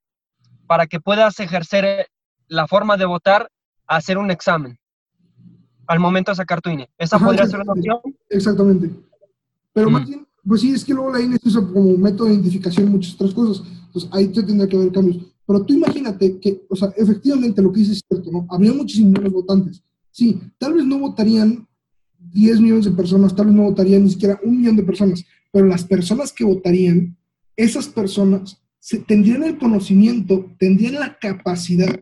para 0.66 0.86
que 0.86 1.00
puedas 1.00 1.40
ejercer 1.40 2.06
la 2.48 2.66
forma 2.68 2.96
de 2.96 3.06
votar, 3.06 3.50
hacer 3.86 4.18
un 4.18 4.30
examen 4.30 4.78
al 5.86 5.98
momento 6.00 6.30
de 6.30 6.36
sacar 6.36 6.60
tu 6.60 6.68
INE. 6.70 6.90
¿Esa 6.98 7.16
Ajá, 7.16 7.24
podría 7.26 7.46
ser 7.46 7.60
una 7.60 7.72
exactamente. 7.72 7.90
opción? 7.90 8.16
Exactamente. 8.28 8.90
Pero 9.72 9.88
Mm. 9.88 9.92
más 9.92 10.06
bien, 10.06 10.26
pues 10.46 10.60
sí, 10.60 10.72
es 10.72 10.84
que 10.84 10.92
luego 10.94 11.12
la 11.12 11.20
INE 11.20 11.38
se 11.42 11.48
usa 11.48 11.60
como 11.62 11.96
método 11.96 12.26
de 12.28 12.34
identificación 12.34 12.86
y 12.88 12.90
muchas 12.90 13.14
otras 13.14 13.32
cosas. 13.32 13.66
Entonces 13.86 14.10
ahí 14.12 14.28
te 14.28 14.42
tendría 14.42 14.68
que 14.68 14.76
haber 14.76 14.92
cambios. 14.92 15.24
Pero 15.48 15.64
tú 15.64 15.72
imagínate 15.72 16.38
que, 16.38 16.60
o 16.68 16.76
sea, 16.76 16.92
efectivamente 16.94 17.62
lo 17.62 17.72
que 17.72 17.80
dices 17.80 17.96
es 17.96 18.02
cierto, 18.06 18.30
¿no? 18.30 18.46
Habría 18.50 18.74
muchísimos 18.74 19.32
votantes. 19.32 19.82
Sí, 20.10 20.38
tal 20.58 20.74
vez 20.74 20.84
no 20.84 20.98
votarían 20.98 21.66
10 22.18 22.60
millones 22.60 22.84
de 22.84 22.90
personas, 22.90 23.34
tal 23.34 23.46
vez 23.46 23.54
no 23.54 23.62
votarían 23.62 24.04
ni 24.04 24.10
siquiera 24.10 24.38
un 24.44 24.58
millón 24.60 24.76
de 24.76 24.82
personas, 24.82 25.24
pero 25.50 25.64
las 25.66 25.84
personas 25.84 26.32
que 26.34 26.44
votarían, 26.44 27.16
esas 27.56 27.88
personas 27.88 28.60
se- 28.78 28.98
tendrían 28.98 29.42
el 29.42 29.56
conocimiento, 29.56 30.44
tendrían 30.58 30.94
la 30.94 31.18
capacidad 31.18 31.98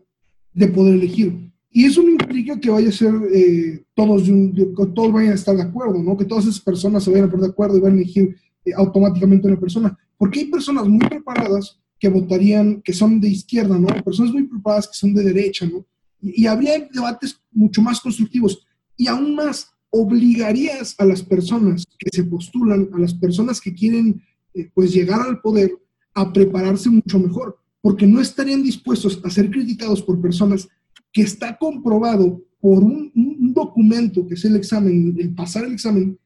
de 0.53 0.67
poder 0.67 0.95
elegir. 0.95 1.49
Y 1.71 1.85
eso 1.85 2.01
no 2.03 2.09
implica 2.09 2.59
que 2.59 2.69
vaya 2.69 2.89
a 2.89 2.91
ser 2.91 3.13
eh, 3.33 3.85
todos, 3.95 4.25
de 4.25 4.31
un- 4.33 4.53
de- 4.53 4.73
todos 4.93 5.13
vayan 5.13 5.31
a 5.31 5.35
estar 5.35 5.55
de 5.55 5.61
acuerdo, 5.63 6.03
¿no? 6.03 6.17
Que 6.17 6.25
todas 6.25 6.43
esas 6.45 6.59
personas 6.59 7.01
se 7.03 7.11
vayan 7.11 7.27
a 7.27 7.31
poner 7.31 7.45
de 7.45 7.51
acuerdo 7.51 7.77
y 7.77 7.81
van 7.81 7.93
a 7.93 7.95
elegir 7.95 8.35
eh, 8.65 8.71
automáticamente 8.75 9.47
una 9.47 9.59
persona. 9.59 9.97
Porque 10.17 10.39
hay 10.41 10.45
personas 10.47 10.85
muy 10.87 10.99
preparadas 11.07 11.79
que 11.99 12.09
votarían, 12.09 12.81
que 12.81 12.93
son 12.93 13.19
de 13.19 13.29
izquierda, 13.29 13.77
¿no? 13.77 13.87
Personas 14.03 14.31
muy 14.33 14.43
preparadas 14.43 14.87
que 14.87 14.93
son 14.97 15.13
de 15.13 15.23
derecha, 15.23 15.65
¿no? 15.65 15.85
Y, 16.21 16.43
y 16.43 16.47
habría 16.47 16.87
debates 16.93 17.39
mucho 17.51 17.81
más 17.81 17.99
constructivos. 17.99 18.65
Y 18.95 19.07
aún 19.07 19.35
más, 19.35 19.71
obligarías 19.89 20.95
a 20.97 21.05
las 21.05 21.23
personas 21.23 21.85
que 21.97 22.09
se 22.11 22.23
postulan, 22.23 22.89
a 22.93 22.99
las 22.99 23.13
personas 23.13 23.61
que 23.61 23.73
quieren, 23.73 24.21
eh, 24.53 24.69
pues, 24.73 24.93
llegar 24.93 25.21
al 25.21 25.41
poder, 25.41 25.71
a 26.13 26.31
prepararse 26.33 26.89
mucho 26.89 27.19
mejor. 27.19 27.57
Porque 27.81 28.05
no 28.07 28.19
estarían 28.19 28.63
dispuestos 28.63 29.21
a 29.23 29.29
ser 29.29 29.49
criticados 29.49 30.01
por 30.01 30.19
personas 30.21 30.67
que 31.13 31.21
está 31.21 31.57
comprobado 31.57 32.43
por 32.59 32.83
un- 32.83 33.11
un 33.15 33.53
documento 33.53 34.27
que 34.27 34.33
es 34.33 34.43
el 34.45 34.55
examen, 34.55 35.15
el 35.17 35.33
pasar 35.33 35.63
el 35.65 35.73
examen, 35.73 36.17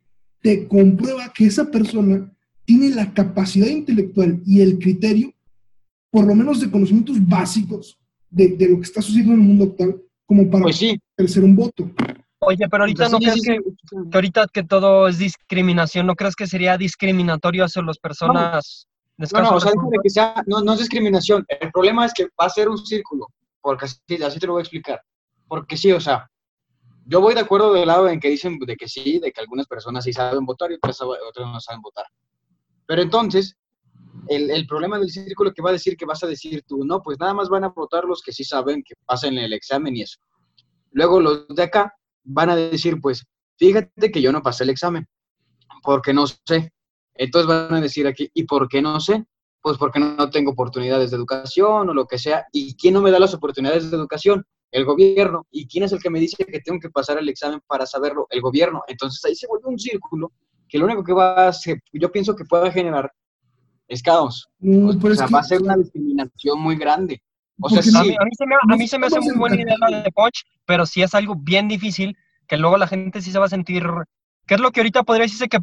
te 0.42 0.68
comprueba 0.68 1.32
que 1.34 1.46
esa 1.46 1.70
persona 1.70 2.34
tiene 2.66 2.90
la 2.90 3.14
capacidad 3.14 3.68
intelectual 3.68 4.42
y 4.46 4.62
el 4.62 4.80
criterio, 4.80 5.34
por 6.12 6.26
lo 6.26 6.36
menos 6.36 6.60
de 6.60 6.70
conocimientos 6.70 7.16
básicos 7.28 7.98
de, 8.30 8.50
de 8.50 8.70
lo 8.70 8.76
que 8.78 8.84
está 8.84 9.02
sucediendo 9.02 9.34
en 9.34 9.42
el 9.42 9.48
mundo 9.48 9.64
actual, 9.66 10.02
como 10.26 10.50
para 10.50 10.64
Pues 10.64 10.78
sí. 10.78 11.00
ejercer 11.18 11.44
un 11.44 11.56
voto. 11.56 11.90
Oye, 12.40 12.68
pero 12.70 12.84
ahorita 12.84 13.08
no 13.10 13.18
Sí, 13.18 13.24
crees 13.26 13.42
sí, 13.42 13.52
que, 13.52 13.60
que 14.10 14.18
ahorita 14.18 14.48
que 14.52 14.64
todo 14.64 15.08
es 15.08 15.18
discriminación, 15.20 16.06
¿no 16.08 16.16
crees 16.16 16.36
que 16.36 16.48
sería 16.48 16.78
discriminatorio 16.78 17.66
hacia 17.66 17.82
las 17.84 17.98
personas 18.00 18.88
No, 19.18 19.26
escasos 19.26 19.52
no, 19.52 19.58
o 19.58 19.60
sea, 19.60 19.72
que 20.04 20.10
sea, 20.10 20.44
no, 20.48 20.62
no 20.62 20.74
es 20.74 20.80
discriminación. 20.80 21.46
El 21.48 21.72
problema 21.72 22.06
es 22.06 22.14
que 22.14 22.24
va 22.40 22.46
a 22.46 22.50
ser 22.50 22.68
un 22.70 22.78
círculo, 22.78 23.28
porque 23.62 23.86
así, 23.86 24.24
así 24.24 24.40
te 24.40 24.48
lo 24.48 24.54
voy 24.54 24.62
a 24.62 24.64
explicar. 24.64 25.02
porque 25.48 25.78
sí, 25.78 25.92
o 25.92 26.00
sea, 26.00 26.28
yo 27.06 27.20
voy 27.22 27.34
de 27.36 27.42
acuerdo 27.42 27.74
del 27.74 27.88
lado 27.88 28.08
en 28.10 28.20
que 28.20 28.30
dicen 28.30 28.58
de 28.58 28.76
que 28.76 28.88
sí, 28.88 29.20
de 29.20 29.32
que 29.32 29.42
algunas 29.42 29.68
personas 29.68 30.04
sí 30.04 30.14
saben 30.14 30.46
votar 30.46 30.72
y 30.72 30.76
otras, 30.76 31.00
otras 31.02 31.48
no 31.48 31.60
saben 31.60 31.82
votar. 31.82 32.06
Pero 32.88 33.02
entonces, 33.02 33.56
el, 34.28 34.52
el, 34.52 34.68
problema 34.68 35.00
del 35.00 35.10
círculo 35.10 35.54
que 35.54 35.62
va 35.62 35.70
a 35.70 35.74
decir 35.74 35.98
que 35.98 36.06
vas 36.06 36.24
a 36.24 36.28
decir 36.28 36.64
tú, 36.68 36.84
no, 36.86 37.02
pues 37.02 37.20
nada 37.20 37.34
más 37.34 37.50
van 37.50 37.64
a 37.64 37.70
votar 37.70 38.06
los 38.06 38.22
que 38.22 38.32
sí 38.32 38.44
saben 38.44 38.84
que 38.84 38.96
pasen 39.06 39.38
el 39.38 39.54
examen 39.54 39.96
y 39.96 40.02
eso. 40.04 40.20
Luego 40.92 41.22
los 41.22 41.48
de 41.48 41.64
acá 41.64 41.96
van 42.24 42.50
a 42.50 42.56
decir, 42.56 43.00
pues, 43.02 43.26
fíjate 43.58 44.12
que 44.12 44.22
yo 44.22 44.32
no 44.32 44.42
pasé 44.42 44.64
el 44.64 44.70
examen, 44.70 45.08
porque 45.84 46.14
no 46.14 46.26
sé. 46.28 46.74
Entonces 47.14 47.48
van 47.48 47.74
a 47.74 47.82
decir 47.82 48.08
aquí, 48.08 48.30
¿y 48.34 48.44
por 48.44 48.68
qué 48.68 48.82
no 48.82 49.00
sé? 49.00 49.26
Pues 49.62 49.78
porque 49.78 50.00
no 50.00 50.30
tengo 50.30 50.52
oportunidades 50.52 51.12
de 51.12 51.18
educación 51.18 51.90
o 51.90 51.94
lo 51.94 52.08
que 52.08 52.18
sea. 52.18 52.46
¿Y 52.52 52.76
quién 52.76 52.96
no 52.96 53.02
me 53.02 53.12
da 53.12 53.20
las 53.20 53.34
oportunidades 53.34 53.90
de 53.92 53.98
educación? 53.98 54.44
El 54.72 54.86
gobierno. 54.86 55.46
¿Y 55.52 55.68
quién 55.68 55.84
es 55.84 55.92
el 55.92 56.02
que 56.02 56.10
me 56.10 56.20
dice 56.20 56.46
que 56.46 56.62
tengo 56.62 56.80
que 56.80 56.90
pasar 56.90 57.20
el 57.20 57.30
examen 57.30 57.62
para 57.68 57.86
saberlo? 57.86 58.26
El 58.32 58.42
gobierno. 58.42 58.82
Entonces 58.88 59.24
ahí 59.24 59.36
se 59.36 59.48
vuelve 59.48 59.68
un 59.68 59.78
círculo 59.78 60.32
que 60.68 60.80
lo 60.80 60.86
único 60.86 61.04
que 61.04 61.14
va 61.14 61.46
a 61.46 61.48
hacer, 61.50 61.80
yo 61.92 62.12
pienso 62.12 62.34
que 62.34 62.46
pueda 62.46 62.72
generar 62.72 63.12
es 63.92 64.02
caos. 64.02 64.50
o 64.62 65.14
sea, 65.14 65.28
va 65.28 65.40
a 65.40 65.44
ser 65.44 65.62
una 65.62 65.76
discriminación 65.76 66.62
muy 66.62 66.78
grande. 66.78 67.22
O 67.60 67.70
sea, 67.70 67.84
sí. 67.84 67.92
a, 67.96 68.02
mí, 68.04 68.32
se 68.38 68.46
me, 68.46 68.56
a 68.56 68.78
mí 68.78 68.88
se 68.88 68.98
me 68.98 69.08
hace 69.08 69.20
muy 69.20 69.36
buena 69.36 69.62
idea 69.62 69.76
la 69.78 70.02
de 70.02 70.12
Punch, 70.12 70.46
pero 70.66 70.86
sí 70.86 71.02
es 71.02 71.14
algo 71.14 71.36
bien 71.36 71.68
difícil 71.68 72.18
que 72.48 72.58
luego 72.58 72.78
la 72.78 72.88
gente 72.88 73.22
sí 73.22 73.32
se 73.32 73.38
va 73.38 73.46
a 73.46 73.50
sentir. 73.50 73.84
¿Qué 74.48 74.56
es 74.56 74.62
lo 74.62 74.72
que 74.72 74.80
ahorita 74.80 75.04
podría 75.04 75.26
decirse 75.26 75.50
que 75.50 75.60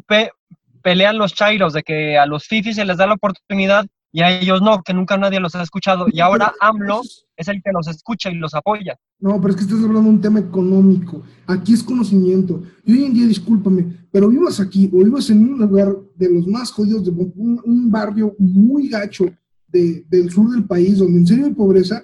pelean 0.83 1.17
los 1.17 1.33
chairos? 1.33 1.73
De 1.73 1.81
que 1.81 2.17
a 2.19 2.27
los 2.27 2.45
fifis 2.45 2.75
se 2.75 2.85
les 2.85 2.97
da 2.97 3.07
la 3.07 3.15
oportunidad 3.15 3.87
y 4.11 4.21
a 4.21 4.39
ellos 4.39 4.61
no, 4.61 4.81
que 4.83 4.93
nunca 4.93 5.17
nadie 5.17 5.39
los 5.39 5.55
ha 5.55 5.61
escuchado. 5.61 6.07
Y 6.11 6.19
ahora 6.19 6.53
AMLO 6.59 7.01
es 7.35 7.47
el 7.47 7.61
que 7.61 7.71
los 7.71 7.87
escucha 7.87 8.31
y 8.31 8.35
los 8.35 8.53
apoya. 8.53 8.97
No, 9.19 9.39
pero 9.39 9.51
es 9.51 9.55
que 9.57 9.63
estás 9.63 9.79
hablando 9.79 10.03
de 10.03 10.09
un 10.09 10.21
tema 10.21 10.39
económico. 10.39 11.23
Aquí 11.45 11.73
es 11.73 11.83
conocimiento. 11.83 12.63
Y 12.85 12.93
hoy 12.93 13.05
en 13.05 13.13
día, 13.13 13.27
discúlpame, 13.27 14.07
pero 14.11 14.29
vivas 14.29 14.59
aquí 14.59 14.89
o 14.91 15.03
vivas 15.03 15.29
en 15.29 15.53
un 15.53 15.59
lugar 15.59 15.95
de 16.15 16.29
los 16.33 16.47
más 16.47 16.71
jodidos, 16.71 17.05
de 17.05 17.11
un, 17.11 17.91
barrio 17.91 18.35
muy 18.39 18.89
gacho 18.89 19.25
del 19.67 20.31
sur 20.31 20.49
del 20.49 20.65
país, 20.65 20.97
donde 20.97 21.19
en 21.19 21.27
serio 21.27 21.45
hay 21.45 21.53
pobreza, 21.53 22.03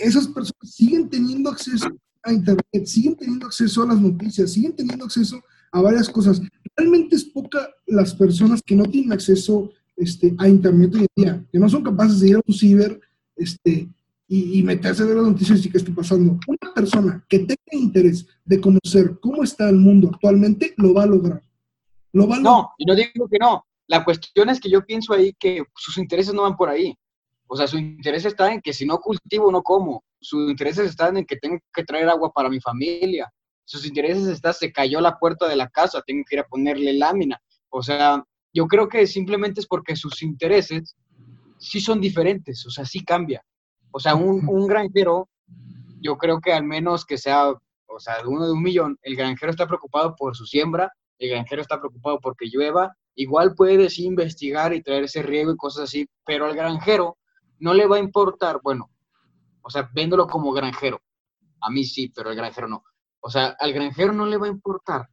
esas 0.00 0.26
personas 0.26 0.74
siguen 0.74 1.08
teniendo 1.08 1.50
acceso 1.50 1.88
a 2.24 2.32
Internet, 2.32 2.86
siguen 2.86 3.14
teniendo 3.16 3.46
acceso 3.46 3.82
a 3.82 3.86
las 3.86 4.00
noticias, 4.00 4.52
siguen 4.52 4.74
teniendo 4.74 5.04
acceso 5.04 5.40
a 5.70 5.80
varias 5.80 6.08
cosas. 6.08 6.40
Realmente 6.76 7.14
es 7.14 7.24
poca 7.24 7.68
las 7.86 8.14
personas 8.14 8.60
que 8.62 8.74
no 8.74 8.84
tienen 8.84 9.12
acceso 9.12 9.70
este, 9.98 10.34
a 10.38 10.48
Internet 10.48 10.94
hoy 10.94 11.00
en 11.00 11.24
día, 11.24 11.44
que 11.52 11.58
no 11.58 11.68
son 11.68 11.82
capaces 11.82 12.20
de 12.20 12.28
ir 12.30 12.36
a 12.36 12.40
un 12.46 12.54
ciber 12.54 13.00
este, 13.36 13.88
y, 14.28 14.62
meterse 14.62 15.02
a 15.02 15.06
ver 15.06 15.16
las 15.16 15.26
noticias 15.26 15.64
y 15.64 15.70
qué 15.70 15.78
está 15.78 15.92
pasando. 15.94 16.38
Una 16.46 16.74
persona 16.74 17.24
que 17.28 17.40
tenga 17.40 17.56
interés 17.72 18.26
de 18.44 18.60
conocer 18.60 19.18
cómo 19.20 19.42
está 19.42 19.68
el 19.68 19.76
mundo 19.76 20.10
actualmente, 20.12 20.74
lo 20.76 20.92
va 20.92 21.04
a 21.04 21.06
lograr. 21.06 21.42
Lo 22.12 22.28
va 22.28 22.36
a 22.36 22.40
no, 22.40 22.70
y 22.76 22.84
no 22.84 22.94
digo 22.94 23.28
que 23.28 23.38
no. 23.38 23.64
La 23.86 24.04
cuestión 24.04 24.50
es 24.50 24.60
que 24.60 24.70
yo 24.70 24.84
pienso 24.84 25.14
ahí 25.14 25.34
que 25.38 25.62
sus 25.74 25.96
intereses 25.96 26.34
no 26.34 26.42
van 26.42 26.56
por 26.56 26.68
ahí. 26.68 26.94
O 27.46 27.56
sea, 27.56 27.66
su 27.66 27.78
interés 27.78 28.26
está 28.26 28.52
en 28.52 28.60
que 28.60 28.74
si 28.74 28.84
no 28.84 28.98
cultivo, 28.98 29.50
no 29.50 29.62
como. 29.62 30.04
Sus 30.20 30.50
intereses 30.50 30.90
están 30.90 31.16
en 31.16 31.24
que 31.24 31.36
tengo 31.36 31.58
que 31.72 31.84
traer 31.84 32.08
agua 32.08 32.30
para 32.30 32.50
mi 32.50 32.60
familia. 32.60 33.32
Sus 33.64 33.86
intereses 33.86 34.26
están, 34.26 34.52
se 34.52 34.72
cayó 34.72 35.00
la 35.00 35.18
puerta 35.18 35.48
de 35.48 35.56
la 35.56 35.68
casa, 35.68 36.02
tengo 36.06 36.22
que 36.28 36.36
ir 36.36 36.40
a 36.40 36.46
ponerle 36.46 36.92
lámina. 36.92 37.40
O 37.70 37.82
sea, 37.82 38.22
yo 38.58 38.66
creo 38.66 38.88
que 38.88 39.06
simplemente 39.06 39.60
es 39.60 39.68
porque 39.68 39.94
sus 39.94 40.20
intereses 40.20 40.96
sí 41.58 41.80
son 41.80 42.00
diferentes, 42.00 42.66
o 42.66 42.70
sea, 42.70 42.84
sí 42.84 43.04
cambia. 43.04 43.40
O 43.92 44.00
sea, 44.00 44.16
un, 44.16 44.48
un 44.48 44.66
granjero, 44.66 45.28
yo 46.00 46.18
creo 46.18 46.40
que 46.40 46.52
al 46.52 46.64
menos 46.64 47.06
que 47.06 47.18
sea, 47.18 47.50
o 47.50 48.00
sea, 48.00 48.20
de 48.20 48.26
uno 48.26 48.46
de 48.46 48.52
un 48.52 48.60
millón, 48.60 48.98
el 49.02 49.14
granjero 49.14 49.52
está 49.52 49.68
preocupado 49.68 50.16
por 50.16 50.34
su 50.34 50.44
siembra, 50.44 50.92
el 51.20 51.30
granjero 51.30 51.62
está 51.62 51.78
preocupado 51.78 52.18
porque 52.20 52.48
llueva, 52.50 52.92
igual 53.14 53.54
puede 53.54 53.88
sí 53.90 54.06
investigar 54.06 54.74
y 54.74 54.82
traer 54.82 55.04
ese 55.04 55.22
riego 55.22 55.52
y 55.52 55.56
cosas 55.56 55.84
así, 55.84 56.08
pero 56.26 56.46
al 56.46 56.56
granjero 56.56 57.16
no 57.60 57.74
le 57.74 57.86
va 57.86 57.94
a 57.94 58.00
importar, 58.00 58.58
bueno, 58.60 58.90
o 59.62 59.70
sea, 59.70 59.88
véndolo 59.94 60.26
como 60.26 60.50
granjero. 60.50 61.00
A 61.60 61.70
mí 61.70 61.84
sí, 61.84 62.08
pero 62.08 62.30
al 62.30 62.36
granjero 62.36 62.66
no. 62.66 62.82
O 63.20 63.30
sea, 63.30 63.54
al 63.60 63.72
granjero 63.72 64.12
no 64.12 64.26
le 64.26 64.36
va 64.36 64.46
a 64.46 64.50
importar 64.50 65.08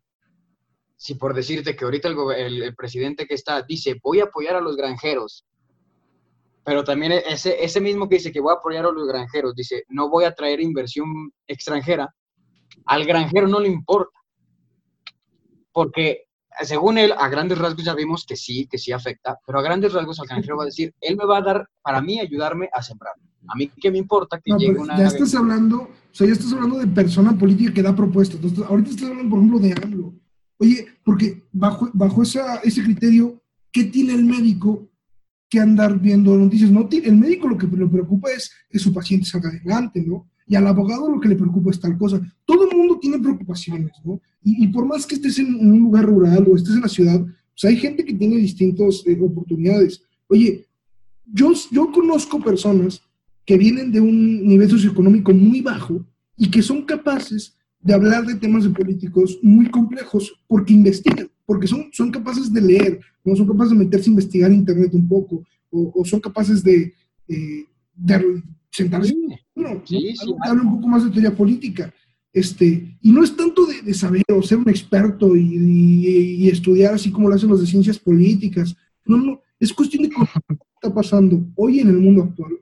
si 0.97 1.15
por 1.15 1.33
decirte 1.33 1.75
que 1.75 1.85
ahorita 1.85 2.09
el, 2.09 2.63
el, 2.63 2.75
presidente 2.75 3.25
que 3.25 3.35
está 3.35 3.61
dice 3.61 3.99
voy 4.01 4.19
a 4.19 4.25
apoyar 4.25 4.55
a 4.55 4.61
los 4.61 4.75
granjeros, 4.75 5.45
pero 6.63 6.83
también 6.83 7.11
ese, 7.11 7.63
ese 7.63 7.81
mismo 7.81 8.09
que 8.09 8.15
dice 8.15 8.31
que 8.31 8.39
voy 8.39 8.53
a 8.53 8.57
apoyar 8.57 8.85
a 8.85 8.91
los 8.91 9.07
granjeros, 9.07 9.55
dice 9.55 9.83
no 9.89 10.09
voy 10.09 10.23
a 10.23 10.33
traer 10.33 10.61
inversión 10.61 11.31
extranjera, 11.47 12.13
al 12.85 13.05
granjero 13.05 13.47
no 13.47 13.59
le 13.59 13.69
importa. 13.69 14.17
Porque 15.71 16.25
según 16.61 16.97
él, 16.97 17.13
a 17.17 17.27
grandes 17.27 17.57
rasgos 17.57 17.83
ya 17.83 17.93
vimos 17.93 18.25
que 18.25 18.35
sí, 18.35 18.67
que 18.67 18.77
sí 18.77 18.91
afecta, 18.91 19.37
pero 19.45 19.59
a 19.59 19.61
grandes 19.61 19.93
rasgos 19.93 20.19
al 20.19 20.27
granjero 20.27 20.57
va 20.57 20.63
a 20.63 20.67
decir, 20.67 20.93
él 21.01 21.17
me 21.17 21.25
va 21.25 21.37
a 21.37 21.41
dar, 21.41 21.69
para 21.81 22.01
mí, 22.01 22.19
ayudarme 22.19 22.69
a 22.71 22.81
sembrar. 22.81 23.13
A 23.47 23.55
mí, 23.55 23.69
¿qué 23.79 23.91
me 23.91 23.97
importa 23.97 24.39
que 24.39 24.53
llegue 24.57 24.79
una... 24.79 24.97
Ya 24.97 25.07
estás 25.07 25.35
hablando, 25.35 25.81
o 25.81 25.89
sea, 26.11 26.27
ya 26.27 26.33
estás 26.33 26.53
hablando 26.53 26.79
de 26.79 26.87
persona 26.87 27.37
política 27.37 27.73
que 27.73 27.81
da 27.81 27.95
propuestas. 27.95 28.37
Entonces, 28.37 28.65
ahorita 28.65 28.89
estás 28.89 29.09
hablando, 29.09 29.29
por 29.29 29.39
ejemplo, 29.39 29.59
de 29.59 29.73
AMLO. 29.83 30.13
Oye, 30.57 30.85
porque 31.03 31.43
bajo, 31.51 31.89
bajo 31.93 32.23
esa, 32.23 32.57
ese 32.57 32.83
criterio, 32.83 33.41
¿qué 33.71 33.85
tiene 33.85 34.13
el 34.13 34.23
médico 34.23 34.89
que 35.49 35.59
andar 35.59 35.99
viendo 35.99 36.37
noticias? 36.37 36.71
No, 36.71 36.87
el 36.91 37.17
médico 37.17 37.47
lo 37.47 37.57
que 37.57 37.67
le 37.67 37.87
preocupa 37.87 38.31
es 38.31 38.51
que 38.69 38.79
su 38.79 38.93
paciente 38.93 39.25
salga 39.25 39.49
adelante, 39.49 40.01
¿no? 40.01 40.27
Y 40.47 40.55
al 40.55 40.67
abogado 40.67 41.09
lo 41.09 41.19
que 41.19 41.29
le 41.29 41.35
preocupa 41.35 41.71
es 41.71 41.79
tal 41.79 41.97
cosa. 41.97 42.21
Todo 42.45 42.69
el 42.69 42.77
mundo 42.77 42.99
tiene 42.99 43.19
preocupaciones, 43.19 43.91
¿no? 44.03 44.21
Y, 44.43 44.67
por 44.67 44.85
más 44.85 45.05
que 45.07 45.15
estés 45.15 45.39
en 45.39 45.55
un 45.55 45.79
lugar 45.79 46.05
rural 46.05 46.45
o 46.47 46.55
estés 46.55 46.75
en 46.75 46.81
la 46.81 46.87
ciudad, 46.87 47.19
pues 47.19 47.65
hay 47.65 47.77
gente 47.77 48.05
que 48.05 48.13
tiene 48.13 48.37
distintas 48.37 49.01
eh, 49.07 49.17
oportunidades. 49.19 50.03
Oye, 50.27 50.67
yo, 51.25 51.51
yo 51.71 51.91
conozco 51.91 52.39
personas 52.39 53.01
que 53.43 53.57
vienen 53.57 53.91
de 53.91 53.99
un 53.99 54.47
nivel 54.47 54.69
socioeconómico 54.69 55.33
muy 55.33 55.61
bajo 55.61 56.05
y 56.37 56.49
que 56.51 56.61
son 56.61 56.83
capaces 56.83 57.55
de 57.85 57.93
hablar 57.93 58.25
de 58.25 58.33
temas 58.33 58.63
de 58.63 58.71
políticos 58.71 59.37
muy 59.43 59.69
complejos 59.69 60.33
porque 60.47 60.73
investigan, 60.73 61.29
porque 61.45 61.67
son, 61.67 61.89
son 61.91 62.09
capaces 62.09 62.51
de 62.51 62.59
leer, 62.59 62.99
no 63.23 63.35
son 63.35 63.47
capaces 63.47 63.73
de 63.73 63.85
meterse 63.85 64.09
a 64.09 64.13
investigar 64.13 64.49
en 64.49 64.57
internet 64.57 64.89
un 64.93 65.07
poco, 65.07 65.43
o, 65.69 66.03
son 66.03 66.19
capaces 66.19 66.63
de, 66.63 66.91
eh, 67.27 67.65
de 67.93 68.41
sentarse 68.71 69.13
bueno, 69.53 69.83
sí, 69.85 70.15
habla 70.47 70.63
un 70.63 70.75
poco 70.75 70.87
más 70.87 71.05
de 71.05 71.11
teoría 71.11 71.35
política. 71.35 71.93
Este, 72.33 72.97
y 73.01 73.11
no 73.11 73.23
es 73.23 73.35
tanto 73.35 73.67
de, 73.67 73.93
saber 73.93 74.23
o 74.35 74.41
ser 74.41 74.57
un 74.57 74.67
experto 74.67 75.35
y, 75.35 76.39
y, 76.39 76.49
estudiar 76.49 76.95
así 76.95 77.11
como 77.11 77.29
lo 77.29 77.35
hacen 77.35 77.49
los 77.49 77.61
de 77.61 77.67
ciencias 77.67 77.99
políticas. 77.99 78.75
No, 79.05 79.17
no, 79.17 79.41
es 79.59 79.71
cuestión 79.71 80.03
de 80.03 80.09
qué 80.09 80.15
está 80.73 80.93
pasando 80.93 81.45
hoy 81.55 81.81
en 81.81 81.89
el 81.89 81.97
mundo 81.97 82.23
actual. 82.23 82.53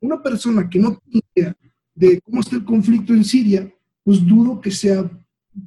Una 0.00 0.22
persona 0.22 0.70
que 0.70 0.78
no 0.78 0.96
tiene 1.04 1.22
idea 1.34 1.56
de 1.96 2.20
cómo 2.20 2.40
está 2.40 2.56
el 2.56 2.64
conflicto 2.64 3.12
en 3.12 3.24
Siria, 3.24 3.70
pues 4.08 4.26
dudo 4.26 4.58
que 4.62 4.70
sea 4.70 5.04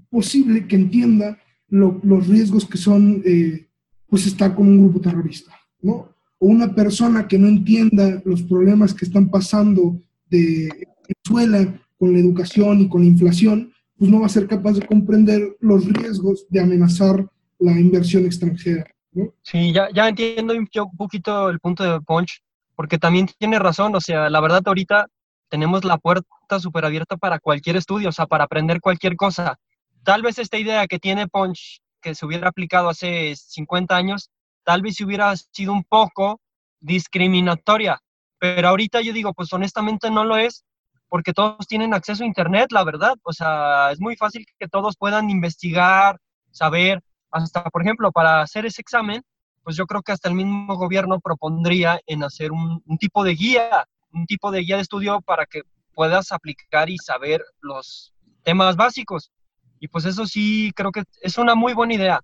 posible 0.10 0.68
que 0.68 0.76
entienda 0.76 1.38
los 1.70 2.28
riesgos 2.28 2.66
que 2.66 2.80
son 2.80 3.22
eh, 3.24 3.68
pues 4.08 4.26
estar 4.26 4.56
con 4.56 4.68
un 4.68 4.80
grupo 4.80 5.00
terrorista, 5.00 5.52
¿no? 5.80 6.10
O 6.40 6.48
una 6.48 6.74
persona 6.74 7.28
que 7.28 7.38
no 7.38 7.48
entienda 7.48 8.20
los 8.26 8.42
problemas 8.42 8.96
que 8.96 9.06
están 9.06 9.30
pasando 9.30 10.02
de 10.26 10.88
Venezuela 11.08 11.80
con 12.00 12.14
la 12.14 12.18
educación 12.18 12.82
y 12.82 12.90
con 12.90 13.02
la 13.02 13.10
inflación, 13.10 13.72
pues 13.96 14.10
no 14.10 14.22
va 14.22 14.26
a 14.26 14.30
ser 14.30 14.48
capaz 14.48 14.74
de 14.74 14.88
comprender 14.88 15.56
los 15.60 15.86
riesgos 15.86 16.48
de 16.50 16.62
amenazar 16.62 17.24
la 17.60 17.80
inversión 17.80 18.26
extranjera. 18.26 18.88
¿no? 19.12 19.36
Sí, 19.44 19.72
ya, 19.72 19.88
ya 19.94 20.10
entiendo 20.10 20.56
un 20.56 20.68
poquito 20.98 21.48
el 21.52 21.60
punto 21.60 21.84
de 21.84 22.02
Punch, 22.02 22.42
porque 22.76 22.98
también 22.98 23.28
tiene 23.38 23.60
razón, 23.60 23.94
o 23.94 24.02
sea, 24.02 24.32
la 24.32 24.42
verdad 24.42 24.64
ahorita 24.66 25.06
tenemos 25.52 25.84
la 25.84 25.98
puerta 25.98 26.60
súper 26.60 26.86
abierta 26.86 27.18
para 27.18 27.38
cualquier 27.38 27.76
estudio, 27.76 28.10
o 28.10 28.12
sea, 28.14 28.26
para 28.26 28.46
aprender 28.46 28.80
cualquier 28.80 29.18
cosa. 29.18 29.60
Tal 30.04 30.22
vez 30.22 30.40
esta 30.40 30.58
idea 30.58 30.88
que 30.88 30.98
tiene 30.98 31.28
Punch, 31.28 31.82
que 32.02 32.16
se 32.16 32.26
hubiera 32.26 32.48
aplicado 32.48 32.88
hace 32.88 33.36
50 33.36 33.94
años, 33.94 34.32
tal 34.64 34.82
vez 34.82 35.00
hubiera 35.02 35.36
sido 35.36 35.74
un 35.74 35.84
poco 35.84 36.40
discriminatoria, 36.80 38.00
pero 38.40 38.70
ahorita 38.70 39.02
yo 39.02 39.12
digo, 39.12 39.34
pues 39.34 39.52
honestamente 39.52 40.10
no 40.10 40.24
lo 40.24 40.38
es, 40.38 40.64
porque 41.10 41.34
todos 41.34 41.68
tienen 41.68 41.94
acceso 41.94 42.24
a 42.24 42.28
Internet, 42.28 42.72
la 42.72 42.86
verdad, 42.86 43.16
o 43.24 43.34
sea, 43.34 43.92
es 43.92 44.00
muy 44.00 44.16
fácil 44.16 44.46
que 44.58 44.70
todos 44.70 44.96
puedan 44.96 45.30
investigar, 45.30 46.18
saber, 46.52 47.02
hasta, 47.30 47.64
por 47.66 47.82
ejemplo, 47.82 48.14
para 48.14 48.42
hacer 48.42 48.66
ese 48.66 48.82
examen, 48.82 49.22
pues 49.64 49.76
yo 49.76 49.86
creo 49.86 50.02
que 50.02 50.14
hasta 50.14 50.30
el 50.30 50.36
mismo 50.36 50.76
gobierno 50.76 51.20
propondría 51.20 52.00
en 52.06 52.24
hacer 52.24 52.54
un, 52.54 52.82
un 52.86 52.98
tipo 52.98 53.26
de 53.26 53.36
guía 53.36 53.86
un 54.14 54.26
tipo 54.26 54.52
de 54.52 54.62
guía 54.62 54.76
de 54.78 54.84
estudio 54.84 55.22
para 55.22 55.46
que 55.46 55.64
puedas 55.94 56.32
aplicar 56.32 56.90
y 56.90 56.98
saber 56.98 57.44
los 57.62 58.14
temas 58.44 58.76
básicos. 58.76 59.32
Y 59.80 59.88
pues 59.88 60.06
eso 60.06 60.26
sí, 60.26 60.72
creo 60.76 60.92
que 60.92 61.04
es 61.22 61.38
una 61.38 61.56
muy 61.56 61.74
buena 61.74 61.94
idea. 61.94 62.22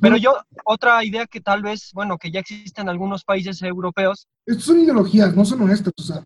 Pero 0.00 0.16
yo, 0.16 0.36
otra 0.64 1.02
idea 1.04 1.26
que 1.26 1.40
tal 1.40 1.62
vez, 1.62 1.90
bueno, 1.94 2.18
que 2.18 2.30
ya 2.30 2.40
existe 2.40 2.82
en 2.82 2.88
algunos 2.88 3.24
países 3.24 3.62
europeos. 3.62 4.28
Estas 4.44 4.64
son 4.64 4.80
ideologías, 4.80 5.34
no 5.34 5.44
son 5.44 5.62
honestas. 5.62 5.92
O 5.96 6.02
sea, 6.02 6.24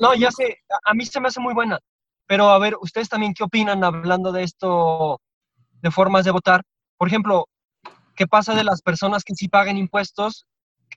no, 0.00 0.14
ya 0.14 0.30
sé, 0.32 0.58
a 0.84 0.94
mí 0.94 1.06
se 1.06 1.20
me 1.20 1.28
hace 1.28 1.38
muy 1.38 1.54
buena. 1.54 1.78
Pero 2.26 2.50
a 2.50 2.58
ver, 2.58 2.74
¿ustedes 2.80 3.08
también 3.08 3.34
qué 3.34 3.44
opinan 3.44 3.84
hablando 3.84 4.32
de 4.32 4.42
esto, 4.42 5.20
de 5.82 5.90
formas 5.90 6.24
de 6.24 6.30
votar? 6.30 6.62
Por 6.96 7.08
ejemplo, 7.08 7.46
¿qué 8.16 8.26
pasa 8.26 8.54
de 8.54 8.64
las 8.64 8.82
personas 8.82 9.22
que 9.24 9.34
sí 9.34 9.48
paguen 9.48 9.76
impuestos, 9.76 10.46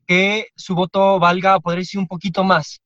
que 0.07 0.47
su 0.55 0.75
voto 0.75 1.19
valga, 1.19 1.59
podría 1.59 1.81
decir, 1.81 1.99
un 1.99 2.07
poquito 2.07 2.43
más? 2.43 2.81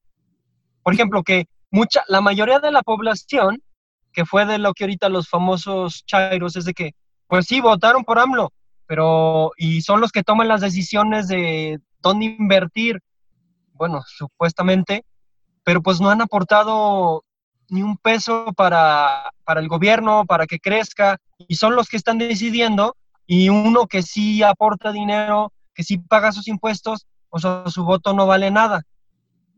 Por 0.88 0.94
ejemplo, 0.94 1.22
que 1.22 1.44
mucha, 1.70 2.02
la 2.08 2.22
mayoría 2.22 2.60
de 2.60 2.70
la 2.70 2.82
población, 2.82 3.62
que 4.10 4.24
fue 4.24 4.46
de 4.46 4.56
lo 4.56 4.72
que 4.72 4.84
ahorita 4.84 5.10
los 5.10 5.28
famosos 5.28 6.02
chairos, 6.06 6.56
es 6.56 6.64
de 6.64 6.72
que, 6.72 6.92
pues 7.26 7.44
sí, 7.44 7.60
votaron 7.60 8.04
por 8.04 8.18
AMLO, 8.18 8.54
pero, 8.86 9.50
y 9.58 9.82
son 9.82 10.00
los 10.00 10.12
que 10.12 10.22
toman 10.22 10.48
las 10.48 10.62
decisiones 10.62 11.28
de 11.28 11.78
dónde 12.00 12.24
invertir, 12.24 13.02
bueno, 13.74 14.00
supuestamente, 14.06 15.04
pero 15.62 15.82
pues 15.82 16.00
no 16.00 16.08
han 16.08 16.22
aportado 16.22 17.22
ni 17.68 17.82
un 17.82 17.98
peso 17.98 18.46
para, 18.56 19.30
para 19.44 19.60
el 19.60 19.68
gobierno, 19.68 20.24
para 20.24 20.46
que 20.46 20.58
crezca, 20.58 21.18
y 21.36 21.56
son 21.56 21.76
los 21.76 21.90
que 21.90 21.98
están 21.98 22.16
decidiendo, 22.16 22.96
y 23.26 23.50
uno 23.50 23.88
que 23.88 24.00
sí 24.00 24.42
aporta 24.42 24.90
dinero, 24.90 25.52
que 25.74 25.82
sí 25.84 25.98
paga 25.98 26.32
sus 26.32 26.48
impuestos, 26.48 27.06
o 27.28 27.38
sea, 27.38 27.64
su 27.66 27.84
voto 27.84 28.14
no 28.14 28.26
vale 28.26 28.50
nada. 28.50 28.84